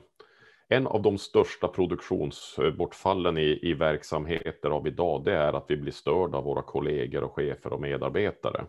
en 0.72 0.86
av 0.86 1.02
de 1.02 1.18
största 1.18 1.68
produktionsbortfallen 1.68 3.38
i, 3.38 3.58
i 3.62 3.74
verksamheter 3.74 4.70
av 4.70 4.86
idag, 4.86 5.24
det 5.24 5.34
är 5.34 5.52
att 5.52 5.64
vi 5.68 5.76
blir 5.76 5.92
störda 5.92 6.38
av 6.38 6.44
våra 6.44 6.62
kollegor 6.62 7.22
och 7.22 7.34
chefer 7.34 7.72
och 7.72 7.80
medarbetare. 7.80 8.64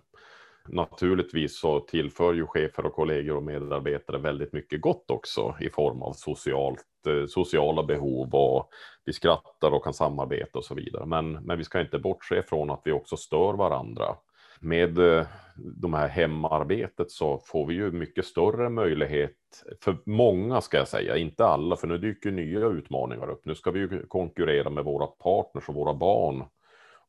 Naturligtvis 0.68 1.60
så 1.60 1.80
tillför 1.80 2.34
ju 2.34 2.46
chefer 2.46 2.86
och 2.86 2.94
kollegor 2.94 3.36
och 3.36 3.44
medarbetare 3.44 4.18
väldigt 4.18 4.54
mycket 4.54 4.82
gott 4.82 5.12
också 5.12 5.56
i 5.60 5.70
form 5.70 6.02
av 6.02 6.14
socialt, 6.14 6.86
eh, 7.08 7.26
sociala 7.28 7.84
behov 7.84 8.36
och 8.36 8.70
vi 9.06 9.14
skrattar 9.14 9.72
och 9.72 9.84
kan 9.84 9.94
samarbeta 9.94 10.60
och 10.60 10.66
så 10.66 10.76
vidare. 10.76 11.06
Men, 11.06 11.32
men 11.32 11.58
vi 11.58 11.64
ska 11.64 11.82
inte 11.82 12.00
bortse 12.00 12.44
från 12.44 12.70
att 12.70 12.82
vi 12.86 12.92
också 12.92 13.18
stör 13.18 13.54
varandra 13.54 14.16
med 14.62 14.98
eh, 14.98 15.26
de 15.56 15.94
här 15.94 16.08
hemarbetet 16.08 17.12
så 17.12 17.38
får 17.46 17.66
vi 17.66 17.74
ju 17.74 17.92
mycket 17.92 18.26
större 18.26 18.70
möjlighet 18.70 19.36
för 19.84 19.98
många 20.06 20.62
ska 20.62 20.78
jag 20.78 20.88
säga, 20.88 21.18
inte 21.18 21.46
alla, 21.46 21.76
för 21.76 21.88
nu 21.88 21.98
dyker 21.98 22.32
nya 22.32 22.68
utmaningar 22.68 23.30
upp. 23.30 23.46
Nu 23.46 23.56
ska 23.56 23.72
vi 23.72 23.80
ju 23.80 24.06
konkurrera 24.08 24.70
med 24.70 24.84
våra 24.84 25.08
partners 25.08 25.70
och 25.70 25.76
våra 25.76 25.94
barn 25.94 26.44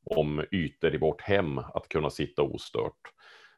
om 0.04 0.44
ytor 0.50 0.94
i 0.94 0.98
vårt 0.98 1.20
hem 1.20 1.58
att 1.58 1.88
kunna 1.88 2.10
sitta 2.10 2.42
ostört. 2.42 3.12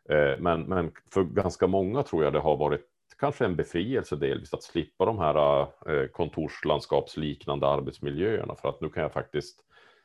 Eh, 0.08 0.38
men, 0.38 0.62
men 0.62 0.92
för 1.14 1.24
ganska 1.24 1.66
många 1.66 2.02
tror 2.02 2.24
jag 2.24 2.32
det 2.32 2.40
har 2.40 2.56
varit 2.56 2.86
kanske 3.18 3.44
en 3.44 3.56
befrielse 3.56 4.16
delvis 4.16 4.54
att 4.54 4.62
slippa 4.62 5.04
de 5.04 5.18
här 5.18 5.60
eh, 5.60 6.06
kontorslandskapsliknande 6.12 7.66
arbetsmiljöerna 7.66 8.54
för 8.54 8.68
att 8.68 8.80
nu 8.80 8.88
kan 8.88 9.02
jag 9.02 9.12
faktiskt 9.12 9.60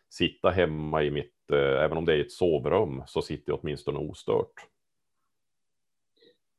sitta 0.10 0.50
hemma 0.50 1.04
i 1.04 1.12
mitt 1.12 1.34
Eh, 1.54 1.84
även 1.84 1.98
om 1.98 2.06
det 2.06 2.14
är 2.14 2.22
ett 2.22 2.32
sovrum, 2.32 3.04
så 3.08 3.22
sitter 3.22 3.52
jag 3.52 3.60
åtminstone 3.62 4.00
ostört. 4.00 4.54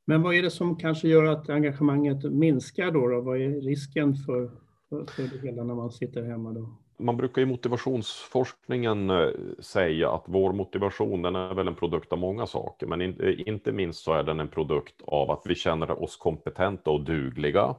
Men 0.04 0.22
vad 0.22 0.34
är 0.34 0.42
det 0.42 0.50
som 0.50 0.76
kanske 0.76 1.08
gör 1.08 1.24
att 1.24 1.48
engagemanget 1.48 2.32
minskar 2.32 2.90
då? 2.90 3.06
då? 3.08 3.20
Vad 3.20 3.40
är 3.40 3.60
risken 3.60 4.14
för, 4.14 4.50
för, 4.88 5.04
för 5.04 5.22
det 5.22 5.48
hela 5.48 5.64
när 5.64 5.74
man 5.74 5.90
sitter 5.90 6.22
hemma 6.22 6.52
då? 6.52 6.76
Man 6.98 7.16
brukar 7.16 7.42
i 7.42 7.46
motivationsforskningen 7.46 9.10
eh, 9.10 9.28
säga 9.58 10.10
att 10.10 10.24
vår 10.26 10.52
motivation, 10.52 11.22
den 11.22 11.36
är 11.36 11.54
väl 11.54 11.68
en 11.68 11.74
produkt 11.74 12.12
av 12.12 12.18
många 12.18 12.46
saker, 12.46 12.86
men 12.86 13.00
inte 13.48 13.72
minst 13.72 14.04
så 14.04 14.12
är 14.12 14.22
den 14.22 14.40
en 14.40 14.48
produkt 14.48 15.02
av 15.06 15.30
att 15.30 15.42
vi 15.46 15.54
känner 15.54 16.02
oss 16.02 16.16
kompetenta 16.16 16.90
och 16.90 17.04
dugliga. 17.04 17.74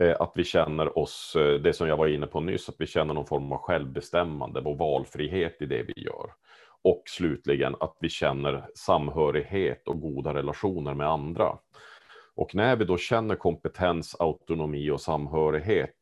Eh, 0.00 0.16
att 0.20 0.32
vi 0.34 0.44
känner 0.44 0.98
oss, 0.98 1.36
eh, 1.36 1.54
det 1.54 1.72
som 1.72 1.88
jag 1.88 1.96
var 1.96 2.06
inne 2.06 2.26
på 2.26 2.40
nyss, 2.40 2.68
att 2.68 2.74
vi 2.78 2.86
känner 2.86 3.14
någon 3.14 3.26
form 3.26 3.52
av 3.52 3.58
självbestämmande 3.58 4.60
och 4.60 4.78
valfrihet 4.78 5.62
i 5.62 5.66
det 5.66 5.82
vi 5.82 5.92
gör. 5.96 6.30
Och 6.82 7.02
slutligen 7.06 7.76
att 7.80 7.96
vi 8.00 8.08
känner 8.08 8.66
samhörighet 8.74 9.88
och 9.88 10.00
goda 10.00 10.34
relationer 10.34 10.94
med 10.94 11.06
andra. 11.06 11.58
Och 12.34 12.54
när 12.54 12.76
vi 12.76 12.84
då 12.84 12.96
känner 12.96 13.34
kompetens, 13.34 14.16
autonomi 14.18 14.90
och 14.90 15.00
samhörighet, 15.00 15.94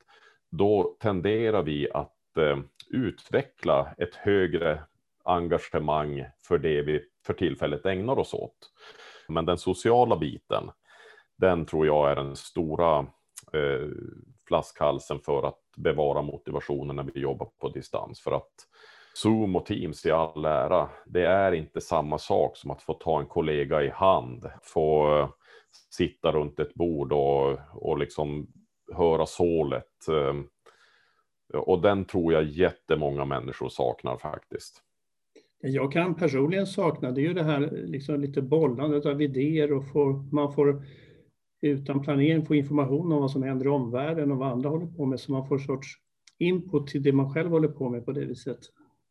då 0.51 0.97
tenderar 1.01 1.63
vi 1.63 1.91
att 1.91 2.37
eh, 2.37 2.59
utveckla 2.91 3.95
ett 3.99 4.15
högre 4.15 4.83
engagemang 5.25 6.25
för 6.49 6.59
det 6.59 6.83
vi 6.83 7.05
för 7.27 7.35
tillfället 7.35 7.87
ägnar 7.87 8.19
oss 8.19 8.35
åt. 8.35 8.71
Men 9.29 9.45
den 9.47 9.59
sociala 9.59 10.17
biten, 10.17 10.71
den 11.37 11.67
tror 11.67 11.87
jag 11.87 12.11
är 12.11 12.17
den 12.17 12.37
stora 12.37 13.07
eh, 13.53 13.89
flaskhalsen 14.47 15.21
för 15.21 15.43
att 15.43 15.61
bevara 15.77 16.23
motivationen 16.23 16.97
när 16.97 17.03
vi 17.03 17.21
jobbar 17.21 17.49
på 17.61 17.69
distans. 17.69 18.21
För 18.21 18.33
att 18.33 18.53
Zoom 19.15 19.57
och 19.57 19.67
Teams 19.67 20.07
i 20.07 20.11
all 20.11 20.45
ära, 20.45 20.89
det 21.07 21.27
är 21.27 21.53
inte 21.53 21.81
samma 21.81 22.19
sak 22.19 22.57
som 22.57 22.71
att 22.71 22.83
få 22.83 22.95
ta 22.95 23.21
en 23.21 23.27
kollega 23.27 23.83
i 23.83 23.89
hand, 23.89 24.51
få 24.63 25.19
eh, 25.19 25.29
sitta 25.91 26.33
runt 26.33 26.61
ett 26.61 26.75
bord 26.75 27.13
och, 27.13 27.59
och 27.73 27.99
liksom 27.99 28.47
höra 28.93 29.27
sålet. 29.27 30.09
Eh, 30.09 30.35
och 31.59 31.83
den 31.83 32.05
tror 32.05 32.33
jag 32.33 32.45
jättemånga 32.45 33.25
människor 33.25 33.69
saknar 33.69 34.17
faktiskt. 34.17 34.83
Jag 35.61 35.93
kan 35.93 36.15
personligen 36.15 36.67
sakna, 36.67 37.11
det 37.11 37.21
är 37.21 37.23
ju 37.23 37.35
det 37.35 37.43
här 37.43 37.71
liksom 37.87 38.21
lite 38.21 38.43
bollandet 38.43 39.07
av 39.07 39.23
idéer 39.23 39.73
och 39.73 39.89
får, 39.89 40.35
man 40.35 40.53
får 40.53 40.83
utan 41.61 42.03
planering 42.03 42.47
få 42.47 42.55
information 42.55 43.13
om 43.13 43.21
vad 43.21 43.31
som 43.31 43.43
händer 43.43 43.67
i 43.67 43.69
omvärlden 43.69 44.33
och 44.33 44.39
vad 44.39 44.49
andra 44.49 44.69
håller 44.69 44.87
på 44.87 45.07
med, 45.07 45.21
så 45.21 45.33
man 45.33 45.49
får 45.49 45.59
sorts 45.59 45.89
input 46.39 46.87
till 46.87 47.03
det 47.03 47.13
man 47.13 47.35
själv 47.35 47.51
håller 47.51 47.69
på 47.69 47.89
med 47.89 48.05
på 48.05 48.13
det 48.13 48.25
viset. 48.25 48.59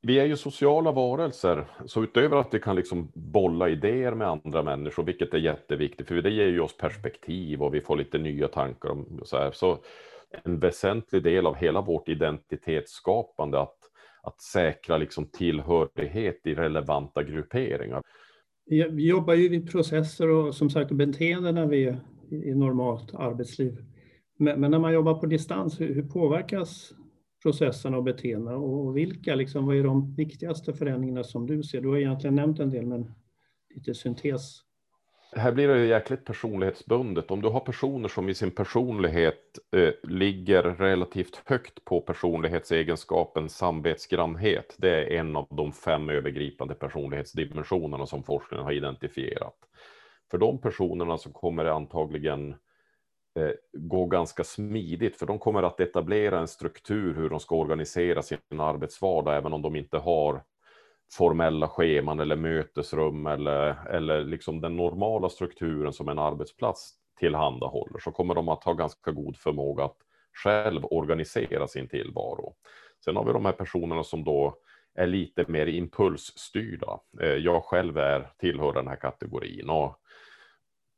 Vi 0.02 0.20
är 0.20 0.26
ju 0.26 0.36
sociala 0.36 0.92
varelser, 0.92 1.68
så 1.86 2.04
utöver 2.04 2.38
att 2.38 2.54
vi 2.54 2.60
kan 2.60 2.76
liksom 2.76 3.12
bolla 3.16 3.70
idéer 3.70 4.16
med 4.16 4.28
andra 4.28 4.64
människor, 4.64 5.04
vilket 5.04 5.34
är 5.34 5.38
jätteviktigt, 5.38 6.08
för 6.08 6.16
det 6.16 6.30
ger 6.30 6.48
ju 6.48 6.60
oss 6.60 6.78
perspektiv 6.78 7.62
och 7.62 7.74
vi 7.74 7.82
får 7.82 7.98
lite 7.98 8.18
nya 8.18 8.48
tankar 8.48 8.90
om 8.90 9.22
så 9.24 9.38
här, 9.38 9.52
så 9.52 9.78
en 10.44 10.60
väsentlig 10.60 11.24
del 11.24 11.46
av 11.48 11.56
hela 11.56 11.82
vårt 11.82 12.10
identitetsskapande 12.10 13.60
att, 13.60 13.78
att 14.24 14.42
säkra 14.42 14.98
liksom 14.98 15.26
tillhörighet 15.26 16.42
i 16.44 16.56
relevanta 16.56 17.24
grupperingar. 17.24 18.02
Vi 18.70 19.08
jobbar 19.10 19.34
ju 19.34 19.56
i 19.56 19.66
processer 19.66 20.30
och 20.30 20.56
som 20.56 20.70
sagt 20.70 20.92
beteenden 20.92 21.56
när 21.56 21.66
vi 21.66 21.96
i 22.32 22.56
normalt 22.56 23.16
arbetsliv. 23.16 23.78
Men, 24.38 24.62
men, 24.62 24.72
när 24.72 24.80
man 24.80 24.94
jobbar 24.94 25.14
på 25.14 25.26
distans, 25.26 25.82
hur, 25.82 25.96
hur 25.96 26.04
påverkas 26.04 26.94
processerna 27.44 27.98
och 27.98 28.04
beteendena 28.04 28.58
och 28.58 28.98
vilka, 28.98 29.36
liksom, 29.36 29.66
vad 29.66 29.78
är 29.78 29.84
de 29.84 30.16
viktigaste 30.16 30.74
förändringarna 30.74 31.24
som 31.24 31.48
du 31.48 31.64
ser? 31.64 31.82
Du 31.82 31.88
har 31.88 31.98
egentligen 31.98 32.36
nämnt 32.36 32.60
en 32.60 32.70
del, 32.70 32.86
men 32.86 33.12
lite 33.76 33.94
syntes. 33.94 34.64
Här 35.36 35.52
blir 35.52 35.68
det 35.68 35.86
jäkligt 35.86 36.26
personlighetsbundet. 36.26 37.32
Om 37.32 37.42
du 37.42 37.48
har 37.48 37.60
personer 37.60 38.08
som 38.08 38.30
i 38.30 38.34
sin 38.34 38.52
personlighet 38.52 39.60
eh, 39.76 40.10
ligger 40.10 40.64
relativt 40.64 41.42
högt 41.46 41.86
på 41.86 42.02
personlighetsegenskapen 42.02 43.50
samvetsgrannhet. 43.50 44.76
Det 44.78 44.90
är 44.90 45.20
en 45.20 45.36
av 45.36 45.48
de 45.50 45.74
fem 45.74 46.10
övergripande 46.10 46.74
personlighetsdimensionerna 46.74 48.06
som 48.06 48.24
forskningen 48.24 48.66
har 48.66 48.72
identifierat 48.72 49.56
för 50.32 50.38
de 50.38 50.62
personerna 50.62 51.18
så 51.18 51.32
kommer 51.32 51.64
det 51.64 51.74
antagligen 51.74 52.56
eh, 53.36 53.52
gå 53.74 54.06
ganska 54.06 54.44
smidigt, 54.44 55.16
för 55.16 55.26
de 55.26 55.40
kommer 55.40 55.64
att 55.64 55.80
etablera 55.80 56.40
en 56.40 56.48
struktur 56.48 57.16
hur 57.16 57.30
de 57.30 57.40
ska 57.40 57.56
organisera 57.56 58.22
sin 58.22 58.60
arbetsvardag, 58.60 59.38
även 59.38 59.54
om 59.54 59.62
de 59.62 59.76
inte 59.76 59.98
har 59.98 60.44
formella 61.12 61.68
scheman 61.68 62.20
eller 62.20 62.36
mötesrum 62.36 63.28
eller, 63.28 63.88
eller 63.88 64.24
liksom 64.24 64.62
den 64.62 64.76
normala 64.76 65.30
strukturen 65.30 65.94
som 65.94 66.10
en 66.10 66.20
arbetsplats 66.20 66.94
tillhandahåller, 67.20 68.00
så 68.00 68.12
kommer 68.12 68.36
de 68.36 68.50
att 68.50 68.64
ha 68.64 68.74
ganska 68.74 69.12
god 69.12 69.38
förmåga 69.38 69.84
att 69.84 69.98
själv 70.34 70.86
organisera 70.86 71.68
sin 71.68 71.88
tillvaro. 71.88 72.56
Sen 73.06 73.16
har 73.16 73.26
vi 73.26 73.34
de 73.34 73.46
här 73.46 73.52
personerna 73.52 74.04
som 74.04 74.24
då 74.24 74.58
är 74.96 75.08
lite 75.08 75.46
mer 75.48 75.68
impulsstyrda. 75.68 77.00
Eh, 77.22 77.28
jag 77.28 77.64
själv 77.64 77.98
är, 77.98 78.30
tillhör 78.38 78.74
den 78.74 78.88
här 78.88 78.96
kategorin 78.96 79.70
och 79.70 80.02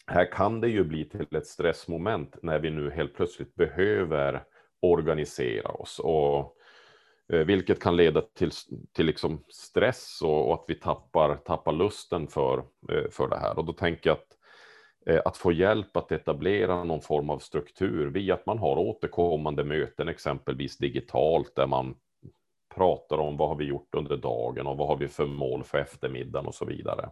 här 0.10 0.32
kan 0.32 0.62
det 0.62 0.70
ju 0.70 0.84
bli 0.84 1.06
till 1.06 1.36
ett 1.36 1.48
stressmoment 1.48 2.36
när 2.42 2.60
vi 2.60 2.70
nu 2.70 2.92
helt 2.92 3.14
plötsligt 3.14 3.56
behöver 3.56 4.44
organisera 4.82 5.70
oss 5.70 6.00
och 6.00 6.56
eh, 7.34 7.46
vilket 7.46 7.80
kan 7.80 7.96
leda 7.96 8.22
till, 8.22 8.52
till 8.94 9.06
liksom 9.06 9.44
stress 9.50 10.22
och, 10.22 10.48
och, 10.48 10.54
att 10.54 10.66
vi 10.68 10.76
tappar, 10.76 11.36
tappar 11.36 11.72
lusten 11.72 12.28
för, 12.28 12.58
eh, 12.92 13.10
för 13.12 13.28
det 13.28 13.38
här. 13.38 13.60
Och 13.60 13.66
då 13.66 13.74
tänker 13.74 14.10
jag 14.10 14.18
att, 14.18 14.38
eh, 15.06 15.22
att 15.26 15.38
få 15.38 15.52
hjälp 15.52 15.98
att 15.98 16.12
etablera 16.12 16.84
någon 16.84 17.02
form 17.02 17.30
av 17.30 17.40
struktur 17.40 18.08
via 18.08 18.34
att 18.34 18.46
man 18.46 18.58
har 18.58 18.78
återkommande 18.78 19.64
möten, 19.64 20.08
exempelvis 20.08 20.78
digitalt, 20.78 21.56
där 21.56 21.68
man 21.68 21.96
pratar 22.76 23.18
om 23.18 23.38
vad 23.38 23.50
har 23.50 23.56
vi 23.56 23.66
gjort 23.66 23.96
under 23.96 24.18
dagen 24.18 24.68
och 24.68 24.78
vad 24.78 24.88
har 24.88 24.98
vi 24.98 25.08
för 25.08 25.26
mål 25.26 25.64
för 25.64 25.78
eftermiddagen 25.78 26.48
och 26.48 26.56
så 26.56 26.66
vidare 26.66 27.10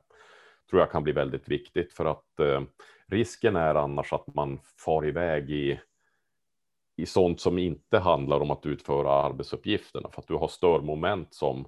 tror 0.69 0.81
jag 0.81 0.91
kan 0.91 1.03
bli 1.03 1.13
väldigt 1.13 1.49
viktigt 1.49 1.93
för 1.93 2.05
att 2.05 2.39
eh, 2.39 2.61
risken 3.07 3.55
är 3.55 3.75
annars 3.75 4.13
att 4.13 4.35
man 4.35 4.59
far 4.85 5.05
iväg 5.05 5.49
i, 5.49 5.79
i 6.97 7.05
sånt 7.05 7.41
som 7.41 7.57
inte 7.57 7.97
handlar 7.99 8.39
om 8.39 8.51
att 8.51 8.65
utföra 8.65 9.11
arbetsuppgifterna 9.11 10.09
för 10.09 10.21
att 10.21 10.27
du 10.27 10.33
har 10.33 10.47
störmoment 10.47 11.33
som 11.33 11.67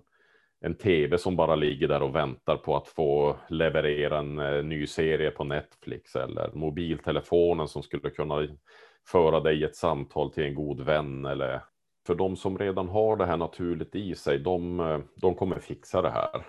en 0.61 0.75
tv 0.75 1.17
som 1.17 1.35
bara 1.35 1.55
ligger 1.55 1.87
där 1.87 2.01
och 2.01 2.15
väntar 2.15 2.57
på 2.57 2.77
att 2.77 2.87
få 2.87 3.35
leverera 3.49 4.19
en 4.19 4.39
eh, 4.39 4.63
ny 4.63 4.87
serie 4.87 5.31
på 5.31 5.43
Netflix 5.43 6.15
eller 6.15 6.51
mobiltelefonen 6.53 7.67
som 7.67 7.83
skulle 7.83 8.09
kunna 8.09 8.47
föra 9.07 9.39
dig 9.39 9.63
ett 9.63 9.75
samtal 9.75 10.31
till 10.31 10.43
en 10.43 10.55
god 10.55 10.81
vän 10.81 11.25
eller 11.25 11.61
för 12.07 12.15
de 12.15 12.35
som 12.35 12.57
redan 12.57 12.89
har 12.89 13.15
det 13.15 13.25
här 13.25 13.37
naturligt 13.37 13.95
i 13.95 14.15
sig, 14.15 14.39
de, 14.39 14.79
eh, 14.79 14.99
de 15.15 15.35
kommer 15.35 15.59
fixa 15.59 16.01
det 16.01 16.09
här. 16.09 16.45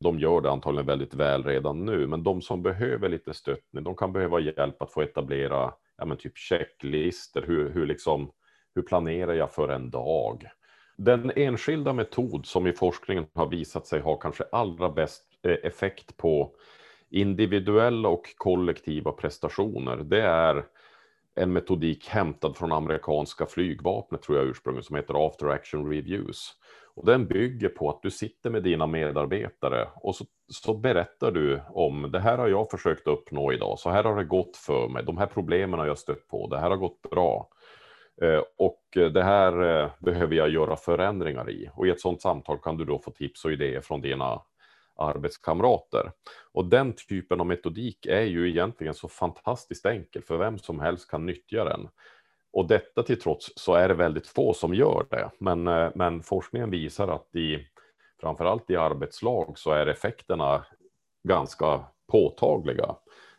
De 0.00 0.18
gör 0.18 0.40
det 0.40 0.50
antagligen 0.50 0.86
väldigt 0.86 1.14
väl 1.14 1.44
redan 1.44 1.84
nu, 1.84 2.06
men 2.06 2.22
de 2.22 2.42
som 2.42 2.62
behöver 2.62 3.08
lite 3.08 3.34
stöttning, 3.34 3.84
de 3.84 3.96
kan 3.96 4.12
behöva 4.12 4.40
hjälp 4.40 4.82
att 4.82 4.92
få 4.92 5.02
etablera 5.02 5.74
ja, 5.98 6.04
men 6.04 6.16
typ 6.16 6.38
checklister. 6.38 7.42
Hur, 7.46 7.70
hur, 7.70 7.86
liksom, 7.86 8.30
hur 8.74 8.82
planerar 8.82 9.34
jag 9.34 9.52
för 9.52 9.68
en 9.68 9.90
dag? 9.90 10.44
Den 10.96 11.32
enskilda 11.36 11.92
metod 11.92 12.46
som 12.46 12.66
i 12.66 12.72
forskningen 12.72 13.26
har 13.34 13.46
visat 13.46 13.86
sig 13.86 14.00
ha 14.00 14.16
kanske 14.16 14.44
allra 14.52 14.88
bäst 14.90 15.24
eh, 15.42 15.52
effekt 15.52 16.16
på 16.16 16.54
individuella 17.10 18.08
och 18.08 18.34
kollektiva 18.36 19.12
prestationer, 19.12 19.96
det 19.96 20.22
är 20.22 20.64
en 21.34 21.52
metodik 21.52 22.08
hämtad 22.08 22.56
från 22.56 22.72
amerikanska 22.72 23.46
flygvapnet, 23.46 24.22
tror 24.22 24.38
jag 24.38 24.46
ursprungligen, 24.46 24.84
som 24.84 24.96
heter 24.96 25.26
After 25.26 25.46
Action 25.46 25.90
Reviews. 25.90 26.52
Och 26.98 27.06
den 27.06 27.26
bygger 27.26 27.68
på 27.68 27.90
att 27.90 28.02
du 28.02 28.10
sitter 28.10 28.50
med 28.50 28.62
dina 28.62 28.86
medarbetare 28.86 29.88
och 29.94 30.16
så, 30.16 30.24
så 30.48 30.74
berättar 30.74 31.30
du 31.30 31.60
om 31.70 32.10
det 32.12 32.20
här 32.20 32.38
har 32.38 32.48
jag 32.48 32.70
försökt 32.70 33.06
uppnå 33.06 33.52
idag, 33.52 33.78
så 33.78 33.90
här 33.90 34.04
har 34.04 34.16
det 34.16 34.24
gått 34.24 34.56
för 34.56 34.88
mig, 34.88 35.04
de 35.04 35.18
här 35.18 35.26
problemen 35.26 35.78
har 35.78 35.86
jag 35.86 35.98
stött 35.98 36.28
på, 36.28 36.48
det 36.48 36.58
här 36.58 36.70
har 36.70 36.76
gått 36.76 37.02
bra. 37.10 37.48
Eh, 38.22 38.42
och 38.56 38.82
det 38.92 39.22
här 39.22 39.82
eh, 39.82 39.90
behöver 39.98 40.34
jag 40.34 40.50
göra 40.50 40.76
förändringar 40.76 41.50
i. 41.50 41.70
Och 41.74 41.86
i 41.86 41.90
ett 41.90 42.00
sådant 42.00 42.22
samtal 42.22 42.58
kan 42.58 42.76
du 42.76 42.84
då 42.84 42.98
få 42.98 43.10
tips 43.10 43.44
och 43.44 43.52
idéer 43.52 43.80
från 43.80 44.00
dina 44.00 44.42
arbetskamrater. 44.96 46.12
Och 46.52 46.64
den 46.64 46.92
typen 47.08 47.40
av 47.40 47.46
metodik 47.46 48.06
är 48.06 48.22
ju 48.22 48.48
egentligen 48.48 48.94
så 48.94 49.08
fantastiskt 49.08 49.86
enkel 49.86 50.22
för 50.22 50.36
vem 50.36 50.58
som 50.58 50.80
helst 50.80 51.10
kan 51.10 51.26
nyttja 51.26 51.64
den. 51.64 51.88
Och 52.52 52.68
detta 52.68 53.02
till 53.02 53.20
trots 53.20 53.52
så 53.56 53.74
är 53.74 53.88
det 53.88 53.94
väldigt 53.94 54.26
få 54.26 54.54
som 54.54 54.74
gör 54.74 55.06
det. 55.10 55.30
Men, 55.38 55.68
eh, 55.68 55.90
men 55.94 56.22
forskningen 56.22 56.70
visar 56.70 57.08
att 57.08 57.36
i 57.36 57.66
framförallt 58.20 58.70
i 58.70 58.76
arbetslag 58.76 59.58
så 59.58 59.70
är 59.70 59.86
effekterna 59.86 60.64
ganska 61.28 61.84
påtagliga. 62.12 62.96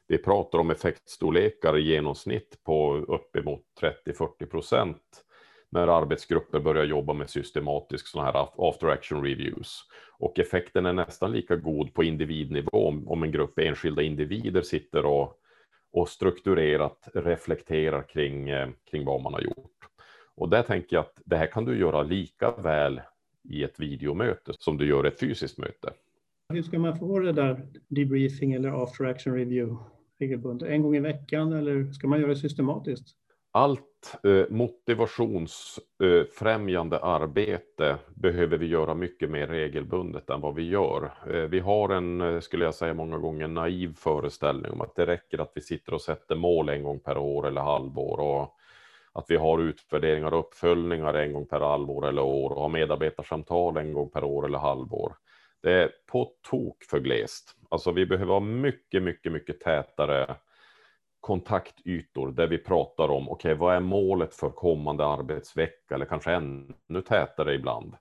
Vi 0.08 0.18
pratar 0.18 0.60
om 0.60 0.72
effektstorlekar 0.72 1.78
i 1.78 1.82
genomsnitt 1.82 2.64
på 2.64 2.96
uppemot 2.96 3.62
30-40 3.82 4.46
procent 4.46 5.24
när 5.72 5.88
arbetsgrupper 5.88 6.60
börjar 6.60 6.84
jobba 6.84 7.14
med 7.14 7.30
systematisk 7.30 8.08
sån 8.08 8.26
här 8.26 8.48
after 8.70 8.88
action 8.88 9.24
reviews. 9.24 9.84
Och 10.20 10.40
effekten 10.40 10.86
är 10.86 10.94
nästan 10.94 11.32
lika 11.32 11.56
god 11.56 11.94
på 11.94 12.04
individnivå 12.04 12.88
om 13.08 13.24
en 13.24 13.32
grupp 13.32 13.60
enskilda 13.60 14.02
individer 14.02 14.62
sitter 14.62 15.06
och, 15.06 15.40
och 15.92 16.10
strukturerat 16.10 17.08
reflekterar 17.14 18.04
kring, 18.04 18.50
eh, 18.50 18.70
kring 18.92 19.06
vad 19.06 19.22
man 19.22 19.34
har 19.34 19.42
gjort. 19.42 19.80
Och 20.36 20.50
där 20.50 20.64
tänker 20.64 20.96
jag 20.96 21.02
att 21.02 21.22
det 21.26 21.36
här 21.36 21.48
kan 21.48 21.66
du 21.66 21.80
göra 21.80 22.04
lika 22.04 22.52
väl 22.52 23.02
i 23.44 23.64
ett 23.64 23.80
videomöte 23.80 24.54
som 24.60 24.78
du 24.78 24.88
gör 24.88 25.04
ett 25.04 25.20
fysiskt 25.20 25.58
möte. 25.58 25.94
Hur 26.54 26.64
ska 26.64 26.80
man 26.80 27.00
få 27.00 27.20
det 27.20 27.32
där 27.32 27.68
debriefing 27.88 28.54
eller 28.54 28.84
after 28.84 29.06
action 29.06 29.34
review 29.34 29.84
regelbundet? 30.20 30.70
En 30.70 30.82
gång 30.82 30.96
i 30.96 31.00
veckan 31.00 31.54
eller 31.54 31.92
ska 31.92 32.08
man 32.08 32.20
göra 32.20 32.30
det 32.30 32.36
systematiskt? 32.36 33.16
Allt 33.52 34.16
eh, 34.24 34.46
motivationsfrämjande 34.50 36.96
eh, 36.96 37.04
arbete 37.04 37.98
behöver 38.16 38.58
vi 38.58 38.66
göra 38.66 38.94
mycket 38.94 39.30
mer 39.30 39.48
regelbundet 39.48 40.30
än 40.30 40.42
vad 40.42 40.56
vi 40.56 40.70
gör. 40.70 41.12
Eh, 41.28 41.42
vi 41.42 41.60
har 41.60 41.90
en, 41.90 42.22
eh, 42.22 42.40
skulle 42.40 42.66
jag 42.66 42.76
säga 42.76 42.94
många 42.94 43.18
gånger, 43.18 43.48
naiv 43.48 43.96
föreställning 43.98 44.72
om 44.72 44.82
att 44.82 44.96
det 44.96 45.06
räcker 45.06 45.42
att 45.42 45.52
vi 45.56 45.62
sitter 45.62 45.94
och 45.94 46.02
sätter 46.02 46.36
mål 46.36 46.70
en 46.70 46.84
gång 46.84 47.00
per 47.00 47.18
år 47.18 47.48
eller 47.48 47.62
halvår 47.62 48.20
och 48.20 48.56
att 49.14 49.26
vi 49.28 49.36
har 49.36 49.60
utvärderingar 49.60 50.34
och 50.34 50.40
uppföljningar 50.40 51.14
en 51.14 51.34
gång 51.34 51.46
per 51.46 51.60
halvår 51.60 52.08
eller 52.08 52.22
år 52.22 52.50
och 52.50 52.62
har 52.62 52.70
medarbetarsamtal 52.70 53.78
en 53.78 53.94
gång 53.94 54.10
per 54.10 54.24
år 54.24 54.46
eller 54.46 54.60
halvår. 54.60 55.16
Det 55.62 55.74
är 55.74 55.92
på 56.12 56.32
tok 56.50 56.84
för 56.84 57.00
glest. 57.00 57.56
Alltså 57.70 57.92
vi 57.92 58.06
behöver 58.06 58.34
ha 58.34 58.40
mycket, 58.40 59.04
mycket, 59.04 59.32
mycket 59.32 59.60
tätare 59.60 60.36
kontaktytor 61.30 62.32
där 62.32 62.48
vi 62.48 62.58
pratar 62.58 63.10
om, 63.10 63.30
okej, 63.30 63.54
okay, 63.54 63.60
vad 63.60 63.76
är 63.76 63.80
målet 63.80 64.36
för 64.36 64.50
kommande 64.50 65.06
arbetsvecka 65.06 65.96
eller 65.96 66.06
kanske 66.06 66.32
ännu 66.32 67.02
tätare 67.08 67.54
ibland. 67.54 67.94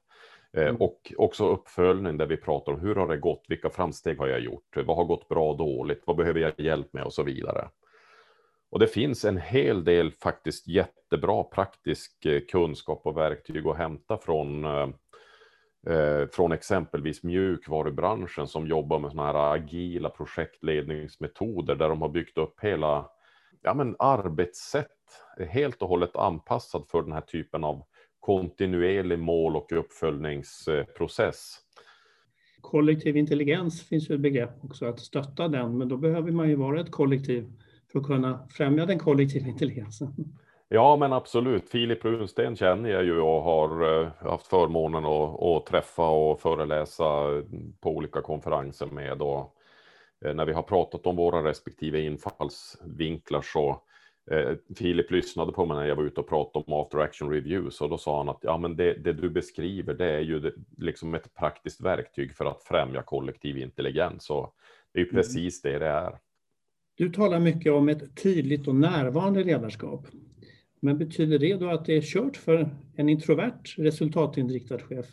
Eh, 0.56 0.62
mm. 0.62 0.76
Och 0.76 1.12
också 1.16 1.48
uppföljning 1.48 2.16
där 2.16 2.26
vi 2.26 2.36
pratar 2.36 2.72
om 2.72 2.80
hur 2.80 2.94
har 2.94 3.08
det 3.08 3.16
gått, 3.16 3.44
vilka 3.48 3.70
framsteg 3.70 4.18
har 4.18 4.26
jag 4.26 4.40
gjort, 4.40 4.76
vad 4.76 4.96
har 4.96 5.04
gått 5.04 5.28
bra 5.28 5.50
och 5.50 5.56
dåligt, 5.56 6.02
vad 6.06 6.16
behöver 6.16 6.40
jag 6.40 6.60
hjälp 6.60 6.92
med 6.92 7.04
och 7.04 7.12
så 7.12 7.22
vidare. 7.22 7.68
Och 8.70 8.78
det 8.78 8.86
finns 8.86 9.24
en 9.24 9.38
hel 9.38 9.84
del 9.84 10.10
faktiskt 10.10 10.68
jättebra 10.68 11.44
praktisk 11.44 12.26
eh, 12.26 12.40
kunskap 12.40 13.06
och 13.06 13.16
verktyg 13.16 13.66
att 13.66 13.78
hämta 13.78 14.18
från 14.18 14.64
eh, 14.64 14.88
eh, 15.94 16.26
från 16.32 16.52
exempelvis 16.52 17.22
mjukvarubranschen 17.22 18.46
som 18.46 18.66
jobbar 18.66 18.98
med 18.98 19.10
sådana 19.10 19.32
här 19.32 19.54
agila 19.54 20.10
projektledningsmetoder 20.10 21.74
där 21.74 21.88
de 21.88 22.02
har 22.02 22.08
byggt 22.08 22.38
upp 22.38 22.60
hela 22.60 23.10
ja, 23.62 23.74
men 23.74 23.96
arbetssätt 23.98 24.86
helt 25.50 25.82
och 25.82 25.88
hållet 25.88 26.16
anpassad 26.16 26.84
för 26.88 27.02
den 27.02 27.12
här 27.12 27.20
typen 27.20 27.64
av 27.64 27.82
kontinuerlig 28.20 29.18
mål 29.18 29.56
och 29.56 29.72
uppföljningsprocess. 29.72 31.58
Kollektiv 32.60 33.16
intelligens 33.16 33.82
finns 33.82 34.10
ju 34.10 34.14
ett 34.14 34.20
begrepp 34.20 34.64
också, 34.64 34.86
att 34.86 35.00
stötta 35.00 35.48
den, 35.48 35.78
men 35.78 35.88
då 35.88 35.96
behöver 35.96 36.32
man 36.32 36.48
ju 36.48 36.54
vara 36.54 36.80
ett 36.80 36.90
kollektiv 36.90 37.52
för 37.92 37.98
att 37.98 38.06
kunna 38.06 38.48
främja 38.50 38.86
den 38.86 38.98
kollektiva 38.98 39.48
intelligensen. 39.48 40.14
Ja, 40.68 40.96
men 40.96 41.12
absolut. 41.12 41.68
Filip 41.68 42.04
Runsten 42.04 42.56
känner 42.56 42.90
jag 42.90 43.04
ju 43.04 43.20
och 43.20 43.42
har 43.42 44.02
eh, 44.02 44.08
haft 44.18 44.46
förmånen 44.46 45.04
att, 45.04 45.42
att 45.42 45.66
träffa 45.66 46.08
och 46.08 46.40
föreläsa 46.40 47.04
på 47.80 47.90
olika 47.90 48.20
konferenser 48.20 48.86
med. 48.86 49.22
Och 49.22 49.54
när 50.20 50.46
vi 50.46 50.52
har 50.52 50.62
pratat 50.62 51.06
om 51.06 51.16
våra 51.16 51.48
respektive 51.48 52.00
infallsvinklar 52.00 53.42
så 53.42 53.82
eh, 54.30 54.52
Filip 54.76 55.10
lyssnade 55.10 55.52
på 55.52 55.66
mig 55.66 55.76
när 55.76 55.86
jag 55.86 55.96
var 55.96 56.04
ute 56.04 56.20
och 56.20 56.28
pratade 56.28 56.64
om 56.64 56.72
after 56.72 56.98
action 56.98 57.30
reviews 57.30 57.80
och 57.80 57.88
då 57.88 57.98
sa 57.98 58.18
han 58.18 58.28
att 58.28 58.38
ja, 58.40 58.58
men 58.58 58.76
det, 58.76 58.94
det 58.94 59.12
du 59.12 59.30
beskriver, 59.30 59.94
det 59.94 60.10
är 60.10 60.20
ju 60.20 60.40
det, 60.40 60.52
liksom 60.76 61.14
ett 61.14 61.34
praktiskt 61.34 61.80
verktyg 61.80 62.36
för 62.36 62.44
att 62.44 62.62
främja 62.62 63.02
kollektiv 63.02 63.58
intelligens. 63.58 64.30
Och 64.30 64.54
det 64.92 65.00
är 65.00 65.04
ju 65.04 65.10
mm. 65.10 65.22
precis 65.22 65.62
det 65.62 65.78
det 65.78 65.88
är. 65.88 66.18
Du 66.94 67.12
talar 67.12 67.40
mycket 67.40 67.72
om 67.72 67.88
ett 67.88 68.22
tydligt 68.22 68.68
och 68.68 68.74
närvarande 68.74 69.44
ledarskap. 69.44 70.06
Men 70.80 70.98
betyder 70.98 71.38
det 71.38 71.54
då 71.54 71.70
att 71.70 71.84
det 71.84 71.96
är 71.96 72.02
kört 72.02 72.36
för 72.36 72.70
en 72.96 73.08
introvert 73.08 73.74
resultatinriktad 73.76 74.78
chef? 74.78 75.06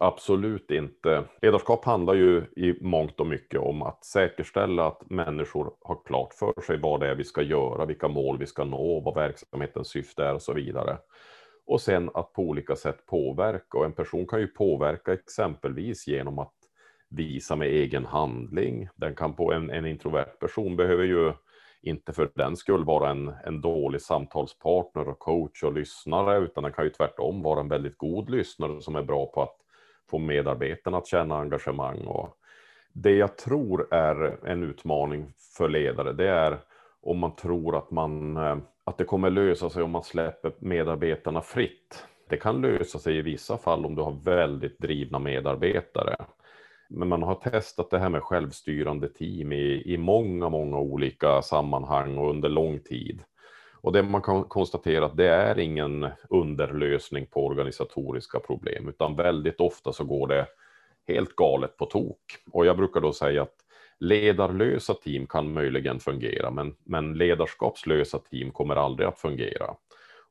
Absolut 0.00 0.70
inte. 0.70 1.24
Ledarskap 1.42 1.84
handlar 1.84 2.14
ju 2.14 2.44
i 2.56 2.78
mångt 2.80 3.20
och 3.20 3.26
mycket 3.26 3.60
om 3.60 3.82
att 3.82 4.04
säkerställa 4.04 4.86
att 4.86 5.10
människor 5.10 5.74
har 5.80 5.98
klart 6.04 6.34
för 6.34 6.62
sig 6.62 6.78
vad 6.78 7.00
det 7.00 7.08
är 7.08 7.14
vi 7.14 7.24
ska 7.24 7.42
göra, 7.42 7.86
vilka 7.86 8.08
mål 8.08 8.38
vi 8.38 8.46
ska 8.46 8.64
nå, 8.64 9.00
vad 9.00 9.14
verksamhetens 9.14 9.88
syfte 9.88 10.24
är 10.24 10.34
och 10.34 10.42
så 10.42 10.52
vidare. 10.52 10.98
Och 11.66 11.80
sen 11.80 12.10
att 12.14 12.32
på 12.32 12.42
olika 12.42 12.76
sätt 12.76 13.06
påverka. 13.06 13.78
Och 13.78 13.84
en 13.84 13.92
person 13.92 14.26
kan 14.26 14.40
ju 14.40 14.46
påverka 14.46 15.12
exempelvis 15.12 16.06
genom 16.06 16.38
att 16.38 16.54
visa 17.08 17.56
med 17.56 17.68
egen 17.68 18.04
handling. 18.06 18.88
Den 18.96 19.14
kan 19.14 19.34
på 19.34 19.52
en, 19.52 19.70
en 19.70 19.86
introvert 19.86 20.38
person 20.40 20.76
behöver 20.76 21.04
ju 21.04 21.32
inte 21.82 22.12
för 22.12 22.30
den 22.34 22.56
skull 22.56 22.84
vara 22.84 23.10
en, 23.10 23.32
en 23.44 23.60
dålig 23.60 24.00
samtalspartner 24.02 25.08
och 25.08 25.18
coach 25.18 25.62
och 25.62 25.72
lyssnare, 25.72 26.38
utan 26.38 26.64
den 26.64 26.72
kan 26.72 26.84
ju 26.84 26.90
tvärtom 26.90 27.42
vara 27.42 27.60
en 27.60 27.68
väldigt 27.68 27.98
god 27.98 28.30
lyssnare 28.30 28.80
som 28.80 28.96
är 28.96 29.02
bra 29.02 29.26
på 29.26 29.42
att 29.42 29.56
få 30.10 30.18
medarbetarna 30.18 30.98
att 30.98 31.06
känna 31.06 31.38
engagemang. 31.38 32.06
Och 32.06 32.36
det 32.92 33.16
jag 33.16 33.36
tror 33.36 33.94
är 33.94 34.46
en 34.48 34.62
utmaning 34.62 35.32
för 35.56 35.68
ledare, 35.68 36.12
det 36.12 36.28
är 36.28 36.58
om 37.02 37.18
man 37.18 37.36
tror 37.36 37.76
att, 37.76 37.90
man, 37.90 38.36
eh, 38.36 38.56
att 38.84 38.98
det 38.98 39.04
kommer 39.04 39.30
lösa 39.30 39.70
sig 39.70 39.82
om 39.82 39.90
man 39.90 40.02
släpper 40.02 40.52
medarbetarna 40.58 41.40
fritt. 41.40 42.06
Det 42.28 42.36
kan 42.36 42.60
lösa 42.60 42.98
sig 42.98 43.16
i 43.16 43.22
vissa 43.22 43.58
fall 43.58 43.86
om 43.86 43.94
du 43.94 44.02
har 44.02 44.24
väldigt 44.24 44.78
drivna 44.78 45.18
medarbetare. 45.18 46.16
Men 46.88 47.08
man 47.08 47.22
har 47.22 47.34
testat 47.34 47.90
det 47.90 47.98
här 47.98 48.08
med 48.08 48.22
självstyrande 48.22 49.08
team 49.08 49.52
i, 49.52 49.82
i 49.94 49.96
många, 49.96 50.48
många 50.48 50.78
olika 50.78 51.42
sammanhang 51.42 52.18
och 52.18 52.30
under 52.30 52.48
lång 52.48 52.78
tid. 52.78 53.22
Och 53.84 53.92
det 53.92 54.02
man 54.02 54.22
kan 54.22 54.44
konstatera 54.44 55.06
att 55.06 55.16
det 55.16 55.28
är 55.28 55.58
ingen 55.58 56.06
underlösning 56.30 57.26
på 57.26 57.46
organisatoriska 57.46 58.40
problem, 58.40 58.88
utan 58.88 59.16
väldigt 59.16 59.60
ofta 59.60 59.92
så 59.92 60.04
går 60.04 60.28
det 60.28 60.46
helt 61.08 61.36
galet 61.36 61.76
på 61.76 61.86
tok. 61.86 62.22
Och 62.52 62.66
jag 62.66 62.76
brukar 62.76 63.00
då 63.00 63.12
säga 63.12 63.42
att 63.42 63.54
ledarlösa 64.00 64.94
team 64.94 65.26
kan 65.26 65.52
möjligen 65.52 66.00
fungera, 66.00 66.50
men, 66.50 66.76
men 66.84 67.14
ledarskapslösa 67.18 68.18
team 68.18 68.50
kommer 68.50 68.76
aldrig 68.76 69.08
att 69.08 69.18
fungera. 69.18 69.74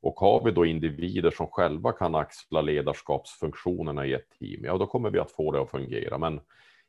Och 0.01 0.19
har 0.19 0.43
vi 0.45 0.51
då 0.51 0.65
individer 0.65 1.31
som 1.31 1.47
själva 1.47 1.91
kan 1.91 2.15
axla 2.15 2.61
ledarskapsfunktionerna 2.61 4.05
i 4.05 4.13
ett 4.13 4.29
team, 4.39 4.65
ja 4.65 4.77
då 4.77 4.85
kommer 4.85 5.09
vi 5.09 5.19
att 5.19 5.31
få 5.31 5.51
det 5.51 5.61
att 5.61 5.71
fungera. 5.71 6.17
Men 6.17 6.41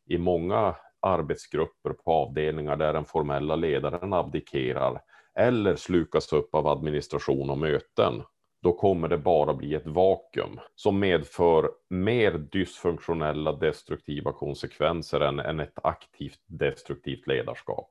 i 0.06 0.18
många 0.18 0.74
arbetsgrupper 1.00 1.90
på 1.90 2.12
avdelningar 2.12 2.76
där 2.76 2.92
den 2.92 3.04
formella 3.04 3.56
ledaren 3.56 4.12
abdikerar 4.12 5.00
eller 5.34 5.76
slukas 5.76 6.32
upp 6.32 6.54
av 6.54 6.66
administration 6.66 7.50
och 7.50 7.58
möten, 7.58 8.22
då 8.62 8.72
kommer 8.72 9.08
det 9.08 9.18
bara 9.18 9.54
bli 9.54 9.74
ett 9.74 9.86
vakuum 9.86 10.60
som 10.74 10.98
medför 10.98 11.70
mer 11.90 12.32
dysfunktionella 12.52 13.52
destruktiva 13.52 14.32
konsekvenser 14.32 15.20
än, 15.20 15.40
än 15.40 15.60
ett 15.60 15.78
aktivt 15.82 16.40
destruktivt 16.46 17.26
ledarskap. 17.26 17.90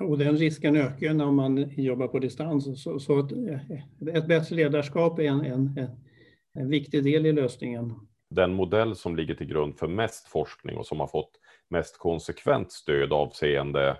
Och 0.00 0.18
den 0.18 0.36
risken 0.36 0.76
ökar 0.76 1.14
när 1.14 1.30
man 1.30 1.70
jobbar 1.76 2.08
på 2.08 2.18
distans. 2.18 2.82
Så, 2.82 2.98
så 2.98 3.18
ett, 3.18 3.32
ett 4.14 4.26
bättre 4.26 4.56
ledarskap 4.56 5.18
är 5.18 5.24
en, 5.24 5.44
en, 5.44 5.90
en 6.54 6.68
viktig 6.68 7.04
del 7.04 7.26
i 7.26 7.32
lösningen. 7.32 7.94
Den 8.30 8.54
modell 8.54 8.96
som 8.96 9.16
ligger 9.16 9.34
till 9.34 9.46
grund 9.46 9.78
för 9.78 9.88
mest 9.88 10.28
forskning 10.28 10.76
och 10.76 10.86
som 10.86 11.00
har 11.00 11.06
fått 11.06 11.40
mest 11.70 11.98
konsekvent 11.98 12.72
stöd 12.72 13.12
avseende 13.12 13.96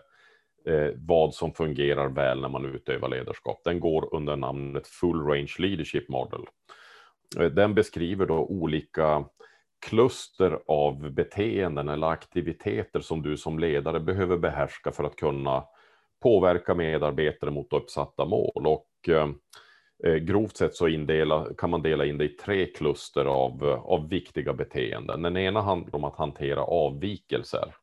eh, 0.66 0.90
vad 0.96 1.34
som 1.34 1.52
fungerar 1.52 2.08
väl 2.08 2.40
när 2.40 2.48
man 2.48 2.64
utövar 2.64 3.08
ledarskap. 3.08 3.60
Den 3.64 3.80
går 3.80 4.14
under 4.14 4.36
namnet 4.36 4.86
Full 4.86 5.20
Range 5.20 5.54
Leadership 5.58 6.08
Model. 6.08 6.40
Eh, 7.40 7.46
den 7.46 7.74
beskriver 7.74 8.26
då 8.26 8.38
olika 8.38 9.24
kluster 9.86 10.58
av 10.66 11.10
beteenden 11.10 11.88
eller 11.88 12.06
aktiviteter 12.06 13.00
som 13.00 13.22
du 13.22 13.36
som 13.36 13.58
ledare 13.58 14.00
behöver 14.00 14.36
behärska 14.36 14.92
för 14.92 15.04
att 15.04 15.16
kunna 15.16 15.64
påverka 16.22 16.74
medarbetare 16.74 17.50
mot 17.50 17.72
uppsatta 17.72 18.24
mål. 18.24 18.66
Och 18.66 19.08
eh, 19.08 19.28
eh, 20.04 20.14
grovt 20.14 20.56
sett 20.56 20.74
så 20.74 20.88
indela, 20.88 21.46
kan 21.58 21.70
man 21.70 21.82
dela 21.82 22.04
in 22.04 22.18
det 22.18 22.24
i 22.24 22.28
tre 22.28 22.66
kluster 22.66 23.24
av, 23.24 23.64
eh, 23.64 23.84
av 23.84 24.08
viktiga 24.08 24.52
beteenden. 24.52 25.22
Den 25.22 25.36
ena 25.36 25.60
handlar 25.60 25.94
om 25.94 26.04
att 26.04 26.16
hantera 26.16 26.62
avvikelser. 26.62 27.74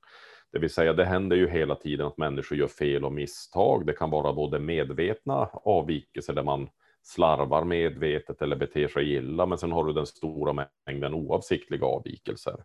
Det 0.51 0.59
vill 0.59 0.69
säga, 0.69 0.93
det 0.93 1.05
händer 1.05 1.35
ju 1.35 1.49
hela 1.49 1.75
tiden 1.75 2.07
att 2.07 2.17
människor 2.17 2.57
gör 2.57 2.67
fel 2.67 3.05
och 3.05 3.13
misstag. 3.13 3.85
Det 3.85 3.93
kan 3.93 4.09
vara 4.09 4.33
både 4.33 4.59
medvetna 4.59 5.49
avvikelser 5.53 6.33
där 6.33 6.43
man 6.43 6.69
slarvar 7.03 7.63
medvetet 7.63 8.41
eller 8.41 8.55
beter 8.55 8.87
sig 8.87 9.13
illa, 9.13 9.45
men 9.45 9.57
sen 9.57 9.71
har 9.71 9.85
du 9.85 9.93
den 9.93 10.05
stora 10.05 10.67
mängden 10.85 11.13
oavsiktliga 11.13 11.85
avvikelser. 11.85 12.63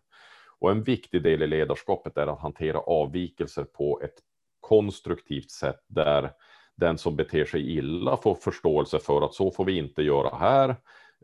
Och 0.59 0.71
en 0.71 0.83
viktig 0.83 1.23
del 1.23 1.43
i 1.43 1.47
ledarskapet 1.47 2.17
är 2.17 2.27
att 2.27 2.39
hantera 2.39 2.79
avvikelser 2.79 3.63
på 3.63 4.01
ett 4.03 4.15
konstruktivt 4.59 5.51
sätt 5.51 5.83
där 5.87 6.31
den 6.75 6.97
som 6.97 7.15
beter 7.15 7.45
sig 7.45 7.77
illa 7.77 8.17
får 8.17 8.35
förståelse 8.35 8.99
för 8.99 9.21
att 9.21 9.33
så 9.33 9.51
får 9.51 9.65
vi 9.65 9.77
inte 9.77 10.01
göra 10.01 10.37
här 10.37 10.75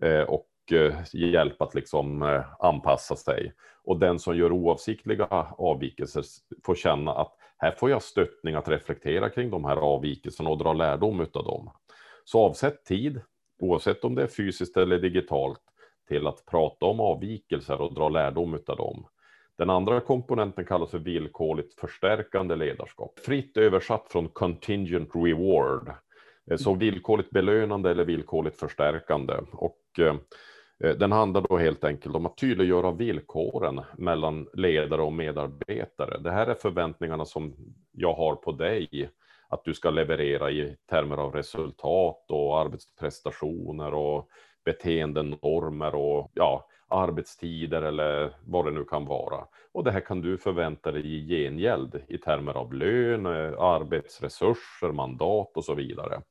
eh, 0.01 0.21
och 0.21 0.45
hjälp 1.11 1.61
att 1.61 1.75
liksom 1.75 2.21
eh, 2.21 2.41
anpassa 2.59 3.15
sig. 3.15 3.53
Och 3.83 3.99
den 3.99 4.19
som 4.19 4.37
gör 4.37 4.51
oavsiktliga 4.51 5.27
avvikelser 5.57 6.23
får 6.65 6.75
känna 6.75 7.13
att 7.13 7.35
här 7.57 7.71
får 7.71 7.89
jag 7.89 8.01
stöttning 8.01 8.55
att 8.55 8.69
reflektera 8.69 9.29
kring 9.29 9.49
de 9.49 9.65
här 9.65 9.77
avvikelserna 9.77 10.49
och 10.49 10.57
dra 10.57 10.73
lärdom 10.73 11.19
av 11.19 11.43
dem. 11.43 11.69
Så 12.25 12.39
avsätt 12.39 12.85
tid, 12.85 13.21
oavsett 13.59 14.03
om 14.03 14.15
det 14.15 14.23
är 14.23 14.27
fysiskt 14.27 14.77
eller 14.77 14.99
digitalt, 14.99 15.59
till 16.07 16.27
att 16.27 16.45
prata 16.45 16.85
om 16.85 16.99
avvikelser 16.99 17.81
och 17.81 17.93
dra 17.93 18.09
lärdom 18.09 18.53
av 18.67 18.77
dem. 18.77 19.05
Den 19.57 19.69
andra 19.69 19.99
komponenten 19.99 20.65
kallas 20.65 20.91
för 20.91 20.99
villkorligt 20.99 21.79
förstärkande 21.79 22.55
ledarskap. 22.55 23.19
Fritt 23.19 23.57
översatt 23.57 24.07
från 24.11 24.29
contingent 24.29 25.09
reward. 25.13 25.91
Eh, 26.51 26.57
så 26.57 26.73
villkorligt 26.73 27.29
belönande 27.29 27.91
eller 27.91 28.05
villkorligt 28.05 28.59
förstärkande. 28.59 29.33
Och 29.51 29.99
eh, 29.99 30.15
Eh, 30.83 30.95
den 30.95 31.11
handlar 31.11 31.41
då 31.41 31.57
helt 31.57 31.83
enkelt 31.83 32.15
om 32.15 32.25
att 32.25 32.37
tydliggöra 32.37 32.91
villkoren 32.91 33.81
mellan 33.97 34.47
ledare 34.53 35.01
och 35.01 35.13
medarbetare. 35.13 36.19
Det 36.19 36.31
här 36.31 36.47
är 36.47 36.55
förväntningarna 36.55 37.25
som 37.25 37.55
jag 37.91 38.13
har 38.13 38.35
på 38.35 38.51
dig 38.51 39.09
att 39.49 39.63
du 39.65 39.73
ska 39.73 39.89
leverera 39.89 40.51
i 40.51 40.75
termer 40.89 41.17
av 41.17 41.33
resultat 41.33 42.25
och 42.29 42.59
arbetsprestationer 42.59 43.93
och 43.93 44.29
beteendenormer 44.65 45.95
och 45.95 46.31
ja, 46.33 46.67
arbetstider 46.87 47.81
eller 47.81 48.35
vad 48.45 48.65
det 48.65 48.71
nu 48.71 48.83
kan 48.83 49.05
vara. 49.05 49.47
Och 49.71 49.83
det 49.83 49.91
här 49.91 49.99
kan 49.99 50.21
du 50.21 50.37
förvänta 50.37 50.91
dig 50.91 51.15
i 51.15 51.27
gengäld 51.27 52.03
i 52.07 52.17
termer 52.17 52.53
av 52.53 52.73
lön, 52.73 53.25
eh, 53.25 53.59
arbetsresurser, 53.59 54.91
mandat 54.91 55.57
och 55.57 55.65
så 55.65 55.73
vidare. 55.75 56.21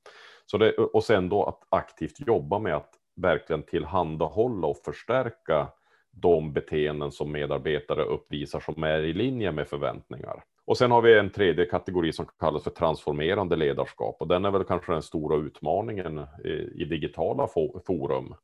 Så 0.46 0.58
det, 0.58 0.72
och 0.72 1.04
sen 1.04 1.28
då 1.28 1.44
att 1.44 1.62
aktivt 1.68 2.26
jobba 2.26 2.58
med 2.58 2.76
att 2.76 2.90
verkligen 3.16 3.62
tillhandahålla 3.62 4.66
och 4.66 4.78
förstärka 4.84 5.68
de 6.10 6.52
beteenden 6.52 7.12
som 7.12 7.32
medarbetare 7.32 8.02
uppvisar 8.02 8.60
som 8.60 8.82
är 8.82 9.02
i 9.02 9.12
linje 9.12 9.52
med 9.52 9.68
förväntningar. 9.68 10.44
Och 10.64 10.78
sen 10.78 10.90
har 10.90 11.02
vi 11.02 11.18
en 11.18 11.30
tredje 11.30 11.64
kategori 11.64 12.12
som 12.12 12.26
kallas 12.38 12.64
för 12.64 12.70
transformerande 12.70 13.56
ledarskap 13.56 14.16
och 14.20 14.28
den 14.28 14.44
är 14.44 14.50
väl 14.50 14.64
kanske 14.64 14.92
den 14.92 15.02
stora 15.02 15.36
utmaningen 15.36 16.18
eh, 16.18 16.50
i, 16.74 16.84
digitala 16.84 17.48
forum. 17.86 18.34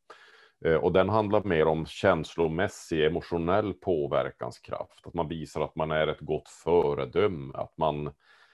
Eh, 0.64 0.74
och 0.74 0.92
den 0.92 1.08
handlar 1.08 1.42
mer 1.42 1.66
om 1.66 1.86
känslomässig, 1.86 3.04
emotionell 3.04 3.74
påverkanskraft. 3.74 5.06
Att 5.06 5.14
man 5.14 5.28
visar 5.28 5.60
att 5.60 5.76
man 5.76 5.90
är 5.90 6.06
ett 6.06 6.20
gott 6.20 6.48
föredöme, 6.48 7.54
att 7.54 7.78
man 7.78 8.10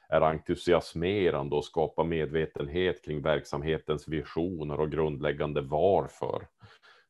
är 0.09 0.21
entusiasmerande 0.21 1.57
och 1.57 1.65
skapar 1.65 2.05
medvetenhet 2.05 3.05
kring 3.05 3.23
verksamhetens 3.23 4.09
visioner 4.09 4.81
och 4.81 4.91
grundläggande 4.91 5.61
varför. 5.61 6.47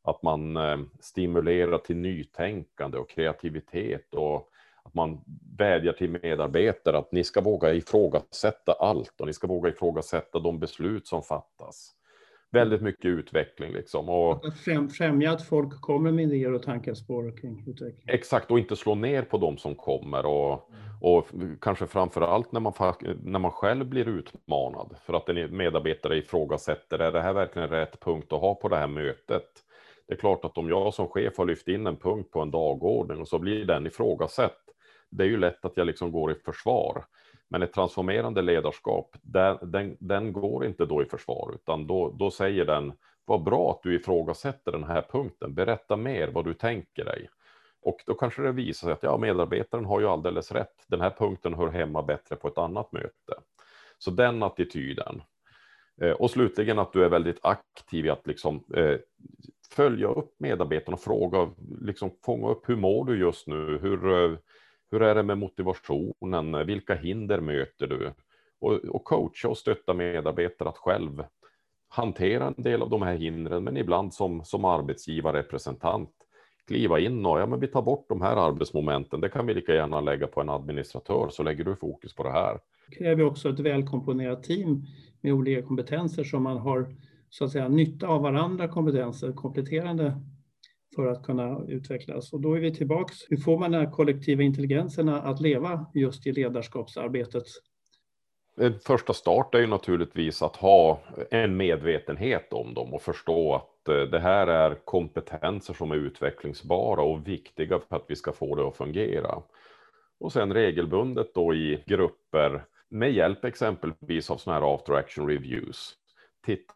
Att 0.02 0.22
man 0.22 0.57
eh, 0.57 0.78
stimulerar 1.00 1.78
till 1.78 1.96
nytänkande 1.96 2.98
och 2.98 3.11
kreativitet 3.11 4.14
och 4.14 4.50
att 4.85 4.94
man 4.94 5.20
vädjar 5.59 5.92
till 5.92 6.11
medarbetare 6.11 6.98
att 6.98 7.12
ni 7.12 7.24
ska 7.24 7.40
våga 7.40 7.74
ifrågasätta 7.74 8.72
allt 8.72 9.20
och 9.20 9.26
ni 9.26 9.33
ska 9.33 9.46
våga 9.46 9.68
ifrågasätta 9.68 10.38
de 10.38 10.59
beslut 10.59 11.07
som 11.07 11.22
fattas. 11.22 11.94
Väldigt 12.54 12.82
mycket 12.82 13.04
utveckling 13.04 13.72
liksom. 13.72 14.08
Och, 14.08 14.46
att 14.46 14.92
främja 14.92 15.32
att 15.32 15.42
folk 15.42 15.80
kommer 15.80 16.12
med 16.12 16.24
idéer 16.24 16.52
och 16.52 16.62
tankespår 16.62 17.36
kring 17.36 17.64
utveckling. 17.66 18.04
Exakt, 18.06 18.50
och 18.50 18.58
inte 18.58 18.76
slå 18.76 18.94
ner 18.94 19.22
på 19.22 19.38
de 19.38 19.58
som 19.58 19.74
kommer 19.74 20.26
och, 20.26 20.70
och 21.00 21.28
kanske 21.60 21.86
framför 21.86 22.20
allt 22.20 22.52
när 22.52 22.60
man, 22.60 22.72
när 23.22 23.38
man 23.38 23.50
själv 23.50 23.86
blir 23.86 24.08
utmanad 24.08 24.96
för 25.06 25.14
att 25.14 25.28
en 25.28 25.56
medarbetare 25.56 26.18
ifrågasätter, 26.18 26.98
är 26.98 27.12
det 27.12 27.20
här 27.20 27.32
verkligen 27.32 27.68
rätt 27.68 28.00
punkt 28.00 28.32
att 28.32 28.40
ha 28.40 28.54
på 28.54 28.68
det 28.68 28.76
här 28.76 28.88
mötet? 28.88 29.48
Det 30.08 30.14
är 30.14 30.18
klart 30.18 30.44
att 30.44 30.58
om 30.58 30.68
jag 30.68 30.94
som 30.94 31.08
chef 31.08 31.38
har 31.38 31.46
lyft 31.46 31.68
in 31.68 31.86
en 31.86 31.96
punkt 31.96 32.30
på 32.30 32.40
en 32.40 32.50
dagordning 32.50 33.20
och 33.20 33.28
så 33.28 33.38
blir 33.38 33.64
den 33.64 33.86
ifrågasatt, 33.86 34.60
det 35.10 35.24
är 35.24 35.28
ju 35.28 35.36
lätt 35.36 35.64
att 35.64 35.76
jag 35.76 35.86
liksom 35.86 36.12
går 36.12 36.32
i 36.32 36.34
försvar. 36.34 37.04
Men 37.54 37.62
ett 37.62 37.72
transformerande 37.72 38.42
ledarskap, 38.42 39.16
den, 39.22 39.58
den, 39.62 39.96
den 40.00 40.32
går 40.32 40.66
inte 40.66 40.86
då 40.86 41.02
i 41.02 41.06
försvar, 41.06 41.52
utan 41.54 41.86
då, 41.86 42.10
då 42.18 42.30
säger 42.30 42.64
den, 42.64 42.92
vad 43.24 43.42
bra 43.42 43.70
att 43.70 43.82
du 43.82 43.94
ifrågasätter 43.94 44.72
den 44.72 44.84
här 44.84 45.02
punkten, 45.10 45.54
berätta 45.54 45.96
mer 45.96 46.28
vad 46.28 46.44
du 46.44 46.54
tänker 46.54 47.04
dig. 47.04 47.28
Och 47.82 47.96
då 48.06 48.14
kanske 48.14 48.42
det 48.42 48.52
visar 48.52 48.86
sig 48.86 48.92
att 48.92 49.02
ja, 49.02 49.18
medarbetaren 49.18 49.84
har 49.84 50.00
ju 50.00 50.06
alldeles 50.06 50.52
rätt, 50.52 50.84
den 50.86 51.00
här 51.00 51.10
punkten 51.10 51.54
hör 51.54 51.68
hemma 51.68 52.02
bättre 52.02 52.36
på 52.36 52.48
ett 52.48 52.58
annat 52.58 52.92
möte. 52.92 53.34
Så 53.98 54.10
den 54.10 54.42
attityden. 54.42 55.22
Eh, 56.02 56.12
och 56.12 56.30
slutligen 56.30 56.78
att 56.78 56.92
du 56.92 57.04
är 57.04 57.08
väldigt 57.08 57.38
aktiv 57.42 58.06
i 58.06 58.10
att 58.10 58.26
liksom, 58.26 58.64
eh, 58.74 58.96
följa 59.70 60.08
upp 60.08 60.34
medarbetarna 60.38 60.94
och 60.94 61.00
fråga, 61.00 61.50
liksom 61.80 62.10
fånga 62.24 62.48
upp 62.48 62.68
hur 62.68 62.76
mår 62.76 63.04
du 63.04 63.18
just 63.18 63.46
nu? 63.46 63.78
Hur, 63.82 64.24
eh, 64.24 64.38
hur 64.94 65.02
är 65.02 65.14
det 65.14 65.22
med 65.22 65.38
motivationen? 65.38 66.66
Vilka 66.66 66.94
hinder 66.94 67.40
möter 67.40 67.87
du? 67.87 68.12
Och, 68.61 68.72
och 68.72 69.04
coacha 69.04 69.48
och 69.48 69.59
stötta 69.59 69.94
medarbetare 69.94 70.68
att 70.68 70.78
själv 70.78 71.24
hantera 71.88 72.46
en 72.57 72.62
del 72.62 72.83
av 72.83 72.90
de 72.90 73.02
här 73.02 73.14
hindren, 73.14 73.64
men 73.64 73.76
ibland 73.76 74.14
som, 74.14 74.44
som 74.44 74.64
arbetsgivarrepresentant 74.64 76.11
kliva 76.66 76.98
in 76.98 77.26
och 77.26 77.40
ja, 77.40 77.46
men 77.46 77.61
vi 77.61 77.66
tar 77.66 77.83
bort 77.83 78.09
de 78.09 78.20
här 78.20 78.37
arbetsmomenten. 78.37 79.20
Det 79.20 79.28
kan 79.28 79.46
vi 79.46 79.54
lika 79.54 79.74
gärna 79.74 80.00
lägga 80.00 80.26
på 80.26 80.40
en 80.40 80.48
administratör 80.48 81.28
så 81.30 81.42
lägger 81.42 81.64
du 81.64 81.76
fokus 81.76 82.14
på 82.14 82.22
det 82.22 82.33
här. 82.33 82.59
Det 82.88 82.96
kräver 82.96 83.24
också 83.24 83.48
ett 83.48 83.61
välkomponerat 83.61 84.42
team 84.42 84.87
med 85.20 85.33
olika 85.33 85.62
kompetenser 85.62 86.24
som 86.24 86.42
man 86.42 86.59
har 86.59 86.87
så 87.30 87.44
att 87.44 87.50
säga 87.50 87.68
nytta 87.68 88.07
av 88.07 88.22
varandra 88.22 88.68
kompetenser, 88.68 89.33
kompletterande 89.33 90.20
för 90.94 91.07
att 91.07 91.22
kunna 91.22 91.61
utvecklas. 91.68 92.33
Och 92.33 92.40
då 92.40 92.54
är 92.54 92.61
vi 92.61 92.74
tillbaks. 92.74 93.16
Hur 93.28 93.37
får 93.37 93.59
man 93.59 93.72
den 93.72 93.90
kollektiva 93.90 94.42
intelligensen 94.42 95.09
att 95.09 95.40
leva 95.40 95.87
just 95.94 96.26
i 96.26 96.33
ledarskapsarbetet? 96.33 97.44
En 98.57 98.78
första 98.78 99.12
start 99.12 99.54
är 99.54 99.59
ju 99.59 99.66
naturligtvis 99.66 100.42
att 100.42 100.57
ha 100.57 101.00
en 101.30 101.57
medvetenhet 101.57 102.52
om 102.52 102.74
dem 102.74 102.94
och 102.94 103.02
förstå 103.02 103.54
att 103.54 103.88
eh, 103.88 104.02
det 104.02 104.20
här 104.20 104.46
är 104.46 104.74
kompetenser 104.85 105.74
som 105.74 105.90
är 105.90 105.96
utvecklingsbara 105.96 107.02
och 107.02 107.28
viktiga 107.28 107.80
för 107.88 107.96
att 107.96 108.04
vi 108.09 108.16
ska 108.16 108.33
få 108.33 108.54
det 108.54 108.68
att 108.68 108.76
fungera. 108.76 109.42
Och 110.20 110.33
sen 110.33 110.52
regelbundet 110.52 111.35
då 111.35 111.54
i 111.54 111.83
grupper 111.87 112.64
med 112.88 113.12
hjälp 113.12 113.44
exempelvis 113.44 114.30
av 114.30 114.37
sådana 114.37 114.61
här 114.61 114.74
after 114.74 114.92
action 114.92 115.28
reviews. 115.28 115.94
Titta 116.46 116.74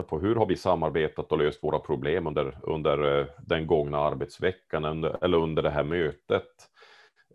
på 0.00 0.18
hur 0.18 0.34
har 0.34 0.46
vi 0.46 0.56
samarbetat 0.56 1.32
och 1.32 1.38
löst 1.38 1.64
våra 1.64 1.78
problem 1.78 2.26
under, 2.26 2.58
under 2.62 3.20
eh, 3.20 3.26
den 3.38 3.66
gångna 3.66 3.98
arbetsveckan 3.98 4.84
under, 4.84 5.24
eller 5.24 5.38
under 5.38 5.62
det 5.62 5.70
här 5.70 5.84
mötet. 5.84 6.48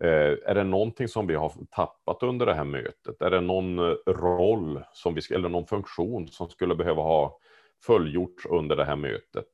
Eh, 0.00 0.50
är 0.50 0.54
det 0.54 0.64
någonting 0.64 1.08
som 1.08 1.26
vi 1.26 1.34
har 1.34 1.52
tappat 1.70 2.22
under 2.22 2.46
det 2.46 2.54
här 2.54 2.64
mötet? 2.64 3.22
Är 3.22 3.30
det 3.30 3.40
någon 3.40 3.78
eh, 3.78 3.94
roll 4.06 4.82
som 4.92 5.14
vi, 5.14 5.20
eller 5.34 5.48
någon 5.48 5.66
funktion 5.66 6.28
som 6.28 6.48
skulle 6.48 6.74
behöva 6.74 7.02
ha 7.02 7.38
fullgjorts 7.86 8.46
under 8.46 8.76
det 8.76 8.84
här 8.84 8.96
mötet? 8.96 9.46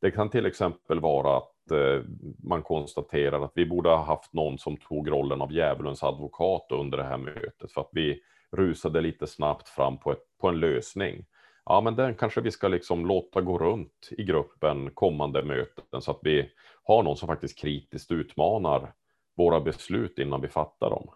Det 0.00 0.10
kan 0.10 0.30
till 0.30 0.46
exempel 0.46 1.00
vara 1.00 1.36
att 1.36 1.70
eh, 1.70 2.02
man 2.44 2.62
konstaterar 2.62 3.44
att 3.44 3.52
vi 3.54 3.66
borde 3.66 3.88
ha 3.88 4.04
haft 4.04 4.32
någon 4.32 4.58
som 4.58 4.76
tog 4.76 5.10
rollen 5.10 5.40
av 5.42 5.52
djävulens 5.52 6.02
advokat 6.02 6.66
under 6.70 6.98
det 6.98 7.04
här 7.04 7.18
mötet 7.18 7.72
för 7.72 7.80
att 7.80 7.90
vi 7.92 8.20
rusade 8.56 9.00
lite 9.00 9.26
snabbt 9.26 9.68
fram 9.68 9.98
på, 9.98 10.12
ett, 10.12 10.22
på 10.40 10.48
en 10.48 10.60
lösning 10.60 11.24
ja, 11.68 11.80
men 11.80 11.96
den 11.96 12.14
kanske 12.14 12.40
vi 12.40 12.50
ska 12.50 12.68
liksom 12.68 13.06
låta 13.06 13.40
gå 13.40 13.58
runt 13.58 14.08
i 14.10 14.24
gruppen 14.24 14.90
kommande 14.90 15.42
möten 15.42 16.02
så 16.02 16.10
att 16.10 16.20
vi 16.22 16.50
har 16.82 17.02
någon 17.02 17.16
som 17.16 17.26
faktiskt 17.26 17.58
kritiskt 17.58 18.10
utmanar 18.10 18.92
våra 19.36 19.60
beslut 19.60 20.18
innan 20.18 20.40
vi 20.40 20.48
fattar 20.48 20.90
dem. 20.90 21.10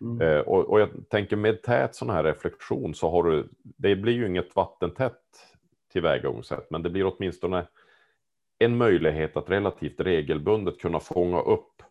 Mm. 0.00 0.20
Eh, 0.20 0.40
och, 0.40 0.70
och, 0.70 0.80
jag 0.80 0.88
tänker 1.08 1.36
med 1.36 1.62
tät 1.62 1.94
sån 1.94 2.10
här 2.10 2.24
reflektion 2.24 2.94
så 2.94 3.10
har 3.10 3.22
du, 3.22 3.48
det 3.62 3.96
blir 3.96 4.12
ju 4.12 4.26
inget 4.26 4.56
vattentätt 4.56 5.20
tillvägagångssätt, 5.92 6.70
men 6.70 6.82
det 6.82 6.90
blir 6.90 7.06
åtminstone 7.06 7.66
en 8.58 8.76
möjlighet 8.76 9.36
att 9.36 9.50
relativt 9.50 10.00
regelbundet 10.00 10.80
kunna 10.80 11.00
fånga 11.00 11.40
upp 11.40 11.82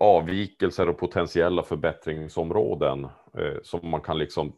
avvikelser 0.00 0.88
och 0.88 0.98
potentiella 0.98 1.62
förbättringsområden 1.62 3.04
eh, 3.38 3.56
som 3.62 3.90
man 3.90 4.00
kan 4.00 4.18
liksom 4.18 4.52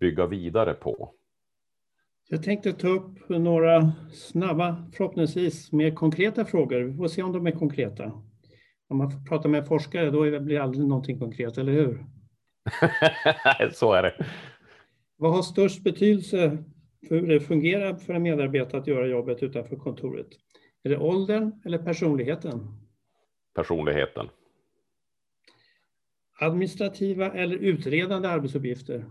bygga 0.00 0.26
vidare 0.26 0.74
på. 0.74 1.12
Jag 2.28 2.42
tänkte 2.42 2.72
ta 2.72 2.88
upp 2.88 3.28
några 3.28 3.92
snabba, 4.12 4.90
förhoppningsvis 4.92 5.72
mer 5.72 5.90
konkreta 5.90 6.44
frågor. 6.44 6.80
Vi 6.80 6.96
får 6.96 7.08
se 7.08 7.22
om 7.22 7.32
de 7.32 7.46
är 7.46 7.50
konkreta. 7.50 8.12
Om 8.88 8.98
man 8.98 9.24
pratar 9.24 9.48
med 9.48 9.66
forskare, 9.66 10.10
då 10.10 10.20
blir 10.20 10.40
det 10.40 10.62
aldrig 10.62 10.86
någonting 10.86 11.18
konkret, 11.18 11.58
eller 11.58 11.72
hur? 11.72 12.04
Så 13.72 13.92
är 13.92 14.02
det. 14.02 14.26
Vad 15.16 15.32
har 15.32 15.42
störst 15.42 15.82
betydelse 15.82 16.64
för 17.08 17.20
hur 17.20 17.26
det 17.26 17.40
fungerar 17.40 17.94
för 17.94 18.14
en 18.14 18.22
medarbetare 18.22 18.80
att 18.80 18.86
göra 18.86 19.06
jobbet 19.06 19.42
utanför 19.42 19.76
kontoret? 19.76 20.28
Är 20.82 20.90
det 20.90 20.98
åldern 20.98 21.52
eller 21.64 21.78
personligheten? 21.78 22.60
Personligheten. 23.54 24.28
Administrativa 26.40 27.32
eller 27.32 27.56
utredande 27.56 28.28
arbetsuppgifter? 28.28 29.04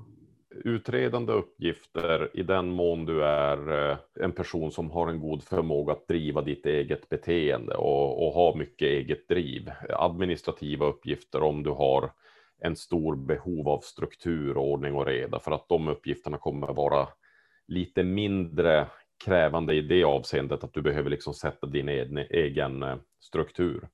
Utredande 0.54 1.34
uppgifter 1.34 2.30
i 2.34 2.44
den 2.44 2.70
mån 2.70 3.06
du 3.06 3.24
är 3.24 3.90
eh, 3.92 3.98
en 4.20 4.32
person 4.32 4.72
som 4.72 4.92
har 4.92 5.08
en 5.08 5.20
god 5.20 5.44
förmåga 5.44 5.94
att 5.94 6.08
driva 6.08 6.42
ditt 6.42 6.66
eget 6.66 7.10
beteende 7.10 7.76
och, 7.76 8.28
och 8.28 8.34
ha 8.34 8.56
mycket 8.56 8.86
eget 8.86 9.28
driv. 9.28 9.72
Administrativa 9.90 10.86
uppgifter 10.86 11.44
om 11.44 11.64
du 11.64 11.70
har 11.70 12.12
en 12.62 12.76
stor 12.76 13.16
behov 13.16 13.70
av 13.70 13.80
struktur, 13.80 14.58
ordning 14.58 14.96
och 14.96 15.06
reda 15.06 15.40
för 15.40 15.52
att 15.52 15.70
de 15.70 15.88
uppgifterna 15.88 16.38
kommer 16.38 16.74
vara 16.74 17.08
lite 17.68 18.04
mindre 18.04 18.88
krävande 19.26 19.74
i 19.74 19.82
det 19.82 20.04
avseendet 20.04 20.64
att 20.64 20.74
du 20.74 20.82
behöver 20.82 21.10
liksom 21.10 21.34
sätta 21.34 21.68
din 21.68 21.90
egen 22.18 22.84
eh, 22.84 22.98
struktur. 23.20 23.88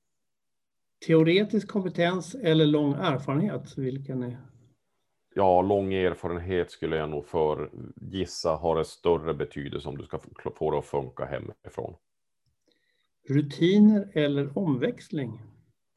Teoretisk 1.08 1.68
kompetens 1.68 2.36
eller 2.36 2.66
lång 2.66 2.94
erfarenhet, 2.94 3.78
vilken 3.78 4.24
är? 4.24 4.57
Ja, 5.38 5.62
lång 5.62 5.94
erfarenhet 5.94 6.72
skulle 6.72 6.98
jag 6.98 7.10
nog 7.10 7.26
för 7.26 7.70
gissa 7.96 8.56
har 8.56 8.78
en 8.78 8.86
större 8.86 9.34
betydelse 9.34 9.90
om 9.90 9.98
du 9.98 10.04
ska 10.04 10.20
få 10.56 10.72
det 10.72 10.78
att 10.78 10.86
funka 10.86 11.26
hemifrån. 11.26 11.96
Rutiner 13.30 14.12
eller 14.14 14.58
omväxling? 14.58 15.42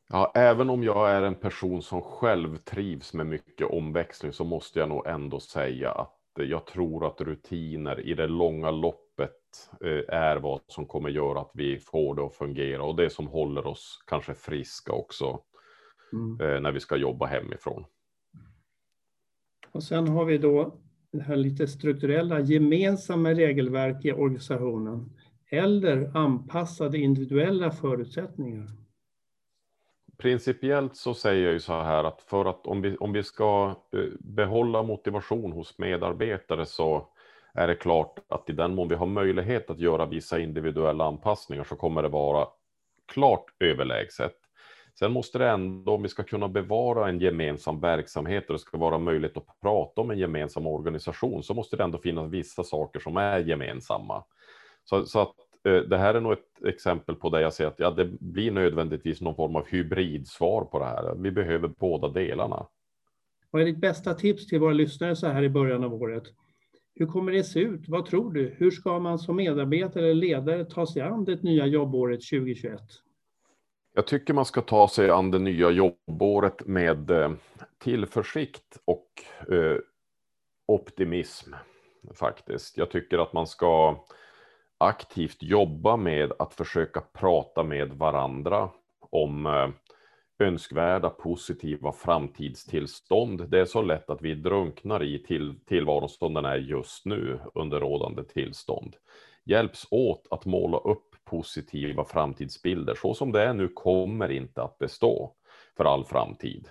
Ja, 0.08 0.32
även 0.34 0.70
om 0.70 0.82
jag 0.82 1.10
är 1.10 1.22
en 1.22 1.34
person 1.34 1.82
som 1.82 2.02
själv 2.02 2.56
trivs 2.56 3.14
med 3.14 3.26
mycket 3.26 3.70
omväxling 3.70 4.32
så 4.32 4.44
måste 4.44 4.78
jag 4.78 4.88
nog 4.88 5.06
ändå 5.06 5.40
säga 5.40 5.90
att 5.90 6.18
jag 6.34 6.66
tror 6.66 7.06
att 7.06 7.20
rutiner 7.20 8.00
i 8.00 8.14
det 8.14 8.26
långa 8.26 8.70
loppet 8.70 9.70
eh, 9.84 10.14
är 10.16 10.36
vad 10.36 10.60
som 10.66 10.86
kommer 10.86 11.08
göra 11.08 11.40
att 11.40 11.50
vi 11.54 11.78
får 11.78 12.14
det 12.14 12.22
att 12.22 12.34
fungera 12.34 12.82
och 12.82 12.96
det 12.96 13.10
som 13.10 13.26
håller 13.26 13.66
oss 13.66 14.04
kanske 14.06 14.34
friska 14.34 14.92
också 14.92 15.40
mm. 16.12 16.40
Eh, 16.40 16.60
när 16.60 16.72
vi 16.72 16.80
ska 16.80 16.96
jobba 16.96 17.26
hemifrån. 17.26 17.84
Och 19.72 19.82
sen 19.82 20.08
har 20.08 20.24
vi 20.24 20.38
då 20.38 20.74
det 21.12 21.22
här 21.22 21.36
lite 21.36 21.66
strukturella 21.66 22.40
gemensamma 22.40 23.30
regelverk 23.30 24.04
i 24.04 24.12
organisationen 24.12 25.10
eller 25.50 26.16
anpassade 26.16 26.98
individuella 26.98 27.70
förutsättningar. 27.70 28.66
Principiellt 30.18 30.96
så 30.96 31.14
säger 31.14 31.44
jag 31.44 31.52
ju 31.52 31.60
så 31.60 31.72
här 31.72 32.04
att 32.04 32.22
för 32.22 32.44
att 32.44 32.66
om 32.66 32.82
vi, 32.82 32.96
om 32.96 33.12
vi 33.12 33.22
ska 33.22 33.74
eh, 33.92 34.00
behålla 34.20 34.82
motivation 34.82 35.52
hos 35.52 35.78
medarbetare 35.78 36.66
så 36.66 37.08
är 37.54 37.66
det 37.66 37.74
klart 37.74 38.18
att 38.28 38.50
i 38.50 38.52
den 38.52 38.74
mån 38.74 38.88
vi 38.88 38.94
har 38.94 39.06
möjlighet 39.06 39.70
att 39.70 39.80
göra 39.80 40.06
vissa 40.06 40.38
individuella 40.38 41.04
anpassningar 41.04 41.64
så 41.64 41.76
kommer 41.76 42.02
det 42.02 42.08
vara 42.08 42.48
klart 43.06 43.44
överlägset. 43.58 44.36
Sen 45.00 45.12
måste 45.12 45.38
det 45.38 45.48
ändå, 45.48 45.92
om 45.92 46.02
vi 46.02 46.08
ska 46.08 46.22
kunna 46.22 46.48
bevara 46.48 47.08
en 47.08 47.20
gemensam 47.20 47.80
verksamhet 47.80 48.46
och 48.46 48.52
det 48.52 48.58
ska 48.58 48.78
vara 48.78 48.98
möjligt 48.98 49.36
att 49.36 49.60
prata 49.62 50.00
om 50.00 50.10
en 50.10 50.18
gemensam 50.18 50.66
organisation, 50.66 51.42
så 51.42 51.54
måste 51.54 51.76
det 51.76 51.84
ändå 51.84 51.98
finnas 51.98 52.32
vissa 52.32 52.64
saker 52.64 53.00
som 53.00 53.16
är 53.16 53.38
gemensamma. 53.38 54.24
Så, 54.84 55.06
så 55.06 55.20
att 55.20 55.34
eh, 55.64 55.76
det 55.76 55.98
här 55.98 56.14
är 56.14 56.20
nog 56.20 56.32
ett 56.32 56.64
exempel 56.66 57.14
på 57.14 57.30
det 57.30 57.40
jag 57.40 57.52
ser 57.52 57.66
att 57.66 57.78
ja, 57.78 57.90
det 57.90 58.04
blir 58.20 58.50
nödvändigtvis 58.50 59.20
någon 59.20 59.34
form 59.34 59.56
av 59.56 59.66
hybridsvar 59.66 60.64
på 60.64 60.78
det 60.78 60.84
här. 60.84 61.14
Vi 61.14 61.30
behöver 61.30 61.68
båda 61.68 62.08
delarna. 62.08 62.66
Vad 63.50 63.62
är 63.62 63.66
ditt 63.66 63.80
bästa 63.80 64.14
tips 64.14 64.46
till 64.46 64.60
våra 64.60 64.72
lyssnare 64.72 65.16
så 65.16 65.26
här 65.26 65.42
i 65.42 65.50
början 65.50 65.84
av 65.84 65.94
året? 65.94 66.24
Hur 66.94 67.06
kommer 67.06 67.32
det 67.32 67.44
se 67.44 67.60
ut? 67.60 67.88
Vad 67.88 68.06
tror 68.06 68.32
du? 68.32 68.54
Hur 68.58 68.70
ska 68.70 68.98
man 68.98 69.18
som 69.18 69.36
medarbetare 69.36 70.04
eller 70.04 70.14
ledare 70.14 70.64
ta 70.64 70.86
sig 70.86 71.02
an 71.02 71.24
det 71.24 71.42
nya 71.42 71.66
jobbåret 71.66 72.20
2021? 72.30 72.80
Jag 74.00 74.06
tycker 74.06 74.34
man 74.34 74.44
ska 74.44 74.60
ta 74.60 74.88
sig 74.88 75.10
an 75.10 75.30
det 75.30 75.38
nya 75.38 75.70
jobbåret 75.70 76.66
med 76.66 77.10
eh, 77.10 77.32
tillförsikt 77.78 78.78
och 78.84 79.06
eh, 79.54 79.76
optimism 80.66 81.54
faktiskt. 82.14 82.78
Jag 82.78 82.90
tycker 82.90 83.18
att 83.18 83.32
man 83.32 83.46
ska 83.46 84.04
aktivt 84.78 85.42
jobba 85.42 85.96
med 85.96 86.32
att 86.38 86.54
försöka 86.54 87.00
prata 87.00 87.62
med 87.62 87.92
varandra 87.92 88.70
om 89.10 89.46
eh, 89.46 89.68
önskvärda 90.38 91.10
positiva 91.10 91.92
framtidstillstånd. 91.92 93.48
Det 93.50 93.60
är 93.60 93.64
så 93.64 93.82
lätt 93.82 94.10
att 94.10 94.22
vi 94.22 94.34
drunknar 94.34 95.02
i 95.02 95.22
till, 95.22 95.60
tillvaron 95.66 96.08
som 96.08 96.34
den 96.34 96.44
är 96.44 96.56
just 96.56 97.06
nu 97.06 97.40
under 97.54 97.80
rådande 97.80 98.24
tillstånd. 98.24 98.96
Hjälps 99.44 99.86
åt 99.90 100.26
att 100.30 100.44
måla 100.44 100.78
upp 100.78 101.09
positiva 101.30 102.04
framtidsbilder. 102.04 102.94
Så 102.94 103.14
som 103.14 103.32
det 103.32 103.42
är 103.42 103.54
nu 103.54 103.68
kommer 103.68 104.30
inte 104.30 104.62
att 104.62 104.78
bestå 104.78 105.34
för 105.76 105.84
all 105.84 106.04
framtid 106.04 106.68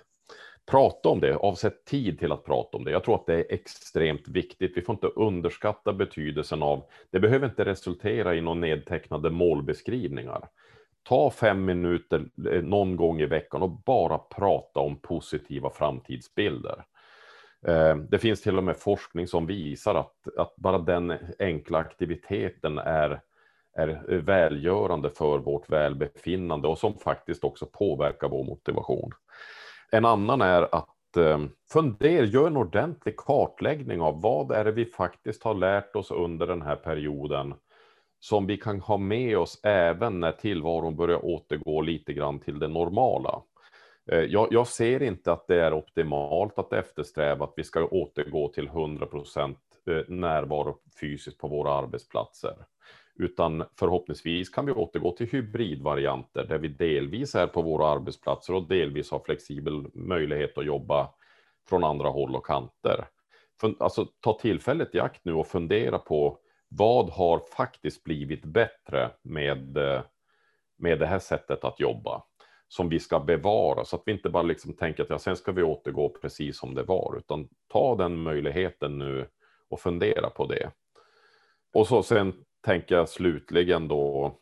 prata 0.70 1.08
om 1.08 1.20
det, 1.20 1.36
avsätt 1.36 1.84
tid 1.84 2.18
till 2.18 2.32
att 2.32 2.44
prata 2.44 2.76
om 2.76 2.84
det. 2.84 2.90
Jag 2.90 3.04
tror 3.04 3.14
att 3.14 3.26
det 3.26 3.34
är 3.34 3.54
extremt 3.54 4.28
viktigt. 4.28 4.72
Vi 4.76 4.82
får 4.82 4.94
inte 4.94 5.06
underskatta 5.06 5.92
betydelsen 5.92 6.62
av, 6.62 6.84
det 7.10 7.20
behöver 7.20 7.46
inte 7.46 7.64
resultera 7.64 8.34
i 8.34 8.40
någon 8.40 8.60
nedtecknade 8.60 9.30
målbeskrivningar. 9.30 10.48
Ta 11.02 11.30
fem 11.30 11.64
minuter 11.64 12.24
eh, 12.50 12.62
någon 12.62 12.96
gång 12.96 13.20
i 13.20 13.26
veckan 13.26 13.62
och 13.62 13.70
bara 13.70 14.18
prata 14.18 14.80
om 14.80 15.00
positiva 15.00 15.70
framtidsbilder. 15.70 16.84
Eh, 17.66 17.96
det 17.96 18.18
finns 18.18 18.42
till 18.42 18.58
och 18.58 18.64
med 18.64 18.76
forskning 18.76 19.26
som 19.26 19.46
visar 19.46 19.94
att, 19.94 20.36
att 20.38 20.56
bara 20.56 20.78
den 20.78 21.14
enkla 21.38 21.78
aktiviteten 21.78 22.78
är, 22.78 23.20
är 23.76 24.18
välgörande 24.18 25.10
för 25.10 25.38
vårt 25.38 25.70
välbefinnande 25.70 26.68
och 26.68 26.78
som 26.78 26.98
faktiskt 26.98 27.44
också 27.44 27.66
påverkar 27.66 28.28
vår 28.28 28.44
motivation. 28.44 29.10
En 29.90 30.04
annan 30.04 30.40
är 30.40 30.62
att 30.74 31.16
eh, 31.16 31.38
fundera, 31.72 32.24
gör 32.24 32.46
en 32.46 32.56
ordentlig 32.56 33.16
kartläggning 33.16 34.00
av 34.00 34.20
vad 34.22 34.52
är 34.52 34.64
det 34.64 34.72
vi 34.72 34.84
faktiskt 34.84 35.44
har 35.44 35.54
lärt 35.54 35.96
oss 35.96 36.10
under 36.10 36.46
den 36.46 36.62
här 36.62 36.76
perioden 36.76 37.54
som 38.20 38.46
vi 38.46 38.56
kan 38.56 38.80
ha 38.80 38.96
med 38.96 39.38
oss 39.38 39.60
även 39.62 40.20
när 40.20 40.32
tillvaron 40.32 40.96
börjar 40.96 41.24
återgå 41.24 41.80
lite 41.80 42.12
grann 42.12 42.40
till 42.40 42.58
det 42.58 42.68
normala. 42.68 43.42
Eh, 44.12 44.18
jag, 44.18 44.48
jag, 44.50 44.66
ser 44.66 45.02
inte 45.02 45.32
att 45.32 45.46
det 45.46 45.60
är 45.60 45.72
optimalt 45.72 46.58
att 46.58 46.72
eftersträva 46.72 47.44
att 47.44 47.52
vi 47.56 47.64
ska 47.64 47.84
återgå 47.84 48.48
till 48.48 48.66
100 48.66 49.06
procent 49.06 49.58
eh, 49.90 50.08
närvaro 50.08 50.78
fysiskt 51.00 51.38
på 51.38 51.48
våra 51.48 51.72
arbetsplatser 51.72 52.54
utan 53.20 53.64
förhoppningsvis 53.78 54.48
kan 54.48 54.66
vi 54.66 54.72
återgå 54.72 55.12
till 55.12 55.26
hybridvarianter 55.26 56.44
där 56.44 56.58
vi 56.58 56.68
delvis 56.68 57.34
är 57.34 57.46
på 57.46 57.62
våra 57.62 57.86
arbetsplatser 57.86 58.54
och 58.54 58.68
delvis 58.68 59.10
har 59.10 59.18
flexibel 59.18 59.86
möjlighet 59.94 60.58
att 60.58 60.66
jobba 60.66 61.10
från 61.68 61.84
andra 61.84 62.08
håll 62.08 62.36
och 62.36 62.46
kanter. 62.46 63.04
Alltså 63.78 64.06
ta 64.20 64.38
tillfället 64.38 64.94
i 64.94 65.00
akt 65.00 65.24
nu 65.24 65.32
och 65.32 65.46
fundera 65.46 65.98
på 65.98 66.38
vad 66.68 67.10
har 67.10 67.38
faktiskt 67.56 68.04
blivit 68.04 68.44
bättre 68.44 69.10
med, 69.22 69.78
med 70.78 70.98
det 70.98 71.06
här 71.06 71.18
sättet 71.18 71.64
att 71.64 71.80
jobba 71.80 72.22
som 72.68 72.88
vi 72.88 73.00
ska 73.00 73.20
bevara 73.20 73.84
så 73.84 73.96
att 73.96 74.02
vi 74.06 74.12
inte 74.12 74.30
bara 74.30 74.42
liksom 74.42 74.72
tänker 74.72 75.02
att 75.02 75.10
ja, 75.10 75.18
sen 75.18 75.36
ska 75.36 75.52
vi 75.52 75.62
återgå 75.62 76.08
precis 76.08 76.58
som 76.58 76.74
det 76.74 76.82
var, 76.82 77.14
utan 77.18 77.48
ta 77.68 77.96
den 77.96 78.16
möjligheten 78.16 78.98
nu 78.98 79.26
och 79.68 79.80
fundera 79.80 80.30
på 80.30 80.46
det. 80.46 80.70
Och 81.74 81.86
så 81.86 82.02
sen 82.02 82.44
tänker 82.60 82.94
jag 82.94 83.08
slutligen 83.08 83.88
då, 83.88 84.36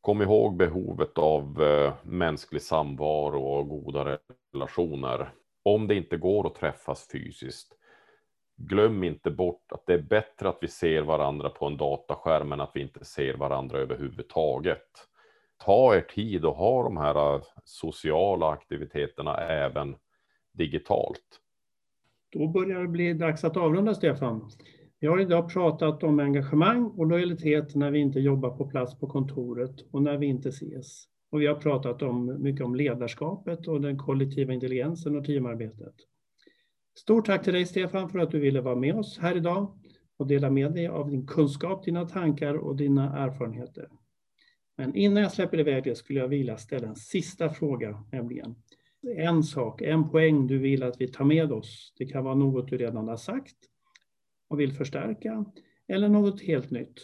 kom 0.00 0.22
ihåg 0.22 0.56
behovet 0.56 1.18
av 1.18 1.62
eh, 1.62 1.94
mänsklig 2.02 2.62
samvaro 2.62 3.42
och 3.42 3.68
goda 3.68 4.18
relationer. 4.52 5.32
Om 5.62 5.88
det 5.88 5.94
inte 5.94 6.16
går 6.16 6.46
att 6.46 6.54
träffas 6.54 7.08
fysiskt, 7.12 7.72
glöm 8.56 9.04
inte 9.04 9.30
bort 9.30 9.72
att 9.72 9.86
det 9.86 9.94
är 9.94 10.02
bättre 10.02 10.48
att 10.48 10.58
vi 10.60 10.68
ser 10.68 11.02
varandra 11.02 11.48
på 11.48 11.66
en 11.66 11.76
dataskärm 11.76 12.52
än 12.52 12.60
att 12.60 12.70
vi 12.74 12.80
inte 12.80 13.04
ser 13.04 13.34
varandra 13.34 13.78
överhuvudtaget. 13.78 14.88
Ta 15.64 15.96
er 15.96 16.00
tid 16.00 16.44
och 16.44 16.56
ha 16.56 16.82
de 16.82 16.96
här 16.96 17.34
eh, 17.34 17.42
sociala 17.64 18.50
aktiviteterna 18.50 19.36
även 19.36 19.96
digitalt. 20.52 21.40
Då 22.32 22.48
börjar 22.48 22.80
det 22.80 22.88
bli 22.88 23.14
dags 23.14 23.44
att 23.44 23.56
avrunda, 23.56 23.94
Stefan. 23.94 24.50
Vi 25.02 25.08
har 25.08 25.20
idag 25.20 25.52
pratat 25.52 26.02
om 26.02 26.20
engagemang 26.20 26.84
och 26.84 27.06
lojalitet 27.06 27.74
när 27.74 27.90
vi 27.90 27.98
inte 27.98 28.20
jobbar 28.20 28.50
på 28.50 28.66
plats 28.66 28.98
på 28.98 29.06
kontoret 29.06 29.74
och 29.90 30.02
när 30.02 30.16
vi 30.16 30.26
inte 30.26 30.48
ses. 30.48 31.04
Och 31.30 31.40
vi 31.40 31.46
har 31.46 31.54
pratat 31.54 32.02
om, 32.02 32.42
mycket 32.42 32.64
om 32.64 32.74
ledarskapet 32.74 33.68
och 33.68 33.80
den 33.80 33.98
kollektiva 33.98 34.52
intelligensen 34.52 35.16
och 35.16 35.24
teamarbetet. 35.24 35.94
Stort 36.98 37.26
tack 37.26 37.44
till 37.44 37.52
dig 37.52 37.66
Stefan 37.66 38.08
för 38.08 38.18
att 38.18 38.30
du 38.30 38.38
ville 38.40 38.60
vara 38.60 38.76
med 38.76 38.94
oss 38.94 39.18
här 39.18 39.36
idag 39.36 39.78
och 40.16 40.26
dela 40.26 40.50
med 40.50 40.72
dig 40.72 40.86
av 40.86 41.10
din 41.10 41.26
kunskap, 41.26 41.84
dina 41.84 42.06
tankar 42.06 42.54
och 42.54 42.76
dina 42.76 43.18
erfarenheter. 43.18 43.88
Men 44.76 44.94
innan 44.94 45.22
jag 45.22 45.32
släpper 45.32 45.60
iväg 45.60 45.84
det 45.84 45.94
skulle 45.94 46.18
jag 46.18 46.28
vilja 46.28 46.56
ställa 46.56 46.88
en 46.88 46.96
sista 46.96 47.50
fråga, 47.50 48.04
nämligen 48.12 48.54
en 49.16 49.42
sak, 49.42 49.82
en 49.82 50.10
poäng 50.10 50.46
du 50.46 50.58
vill 50.58 50.82
att 50.82 51.00
vi 51.00 51.08
tar 51.08 51.24
med 51.24 51.52
oss. 51.52 51.94
Det 51.98 52.06
kan 52.06 52.24
vara 52.24 52.34
något 52.34 52.68
du 52.68 52.76
redan 52.76 53.08
har 53.08 53.16
sagt 53.16 53.56
och 54.52 54.60
vill 54.60 54.72
förstärka 54.72 55.44
eller 55.88 56.08
något 56.08 56.42
helt 56.42 56.70
nytt. 56.70 57.00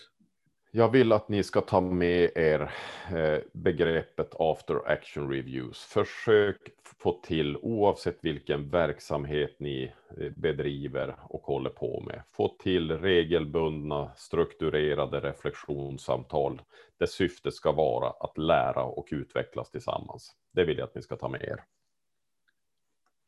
Jag 0.70 0.90
vill 0.90 1.12
att 1.12 1.28
ni 1.28 1.42
ska 1.42 1.60
ta 1.60 1.80
med 1.80 2.30
er 2.34 2.70
eh, 3.16 3.38
begreppet 3.52 4.34
after 4.38 4.88
action 4.88 5.30
reviews. 5.30 5.84
Försök 5.84 6.56
få 6.98 7.20
till, 7.22 7.56
oavsett 7.56 8.18
vilken 8.20 8.70
verksamhet 8.70 9.56
ni 9.58 9.92
eh, 10.20 10.32
bedriver 10.36 11.16
och 11.22 11.42
håller 11.42 11.70
på 11.70 12.00
med, 12.00 12.22
få 12.32 12.56
till 12.58 12.98
regelbundna 12.98 14.10
strukturerade 14.16 15.20
reflektionssamtal 15.20 16.62
där 16.98 17.06
syftet 17.06 17.54
ska 17.54 17.72
vara 17.72 18.10
att 18.10 18.38
lära 18.38 18.84
och 18.84 19.08
utvecklas 19.10 19.70
tillsammans. 19.70 20.32
Det 20.52 20.64
vill 20.64 20.78
jag 20.78 20.84
att 20.84 20.94
ni 20.94 21.02
ska 21.02 21.16
ta 21.16 21.28
med 21.28 21.42
er. 21.42 21.64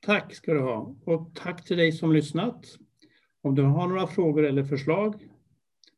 Tack 0.01 0.35
ska 0.35 0.53
du 0.53 0.61
ha 0.61 0.95
och 1.05 1.35
tack 1.35 1.65
till 1.65 1.77
dig 1.77 1.93
som 1.93 2.13
lyssnat. 2.13 2.67
Om 3.43 3.55
du 3.55 3.63
har 3.63 3.89
några 3.89 4.07
frågor 4.07 4.45
eller 4.45 4.65
förslag 4.65 5.15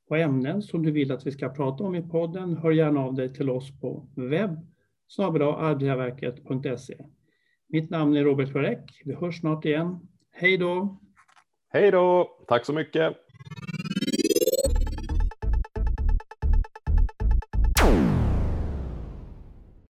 på 0.08 0.16
ämnen 0.16 0.62
som 0.62 0.82
du 0.82 0.90
vill 0.90 1.12
att 1.12 1.26
vi 1.26 1.32
ska 1.32 1.48
prata 1.48 1.84
om 1.84 1.94
i 1.94 2.02
podden, 2.02 2.56
hör 2.56 2.70
gärna 2.70 3.00
av 3.00 3.14
dig 3.14 3.34
till 3.34 3.50
oss 3.50 3.80
på 3.80 4.08
webb 4.16 4.66
arbetsgivarverket.se. 5.18 6.96
Mitt 7.68 7.90
namn 7.90 8.16
är 8.16 8.24
Robert 8.24 8.54
Varek. 8.54 9.02
Vi 9.04 9.14
hörs 9.14 9.40
snart 9.40 9.64
igen. 9.64 10.08
Hej 10.30 10.58
då! 10.58 11.00
Hej 11.68 11.90
då! 11.90 12.38
Tack 12.48 12.66
så 12.66 12.72
mycket! 12.72 13.16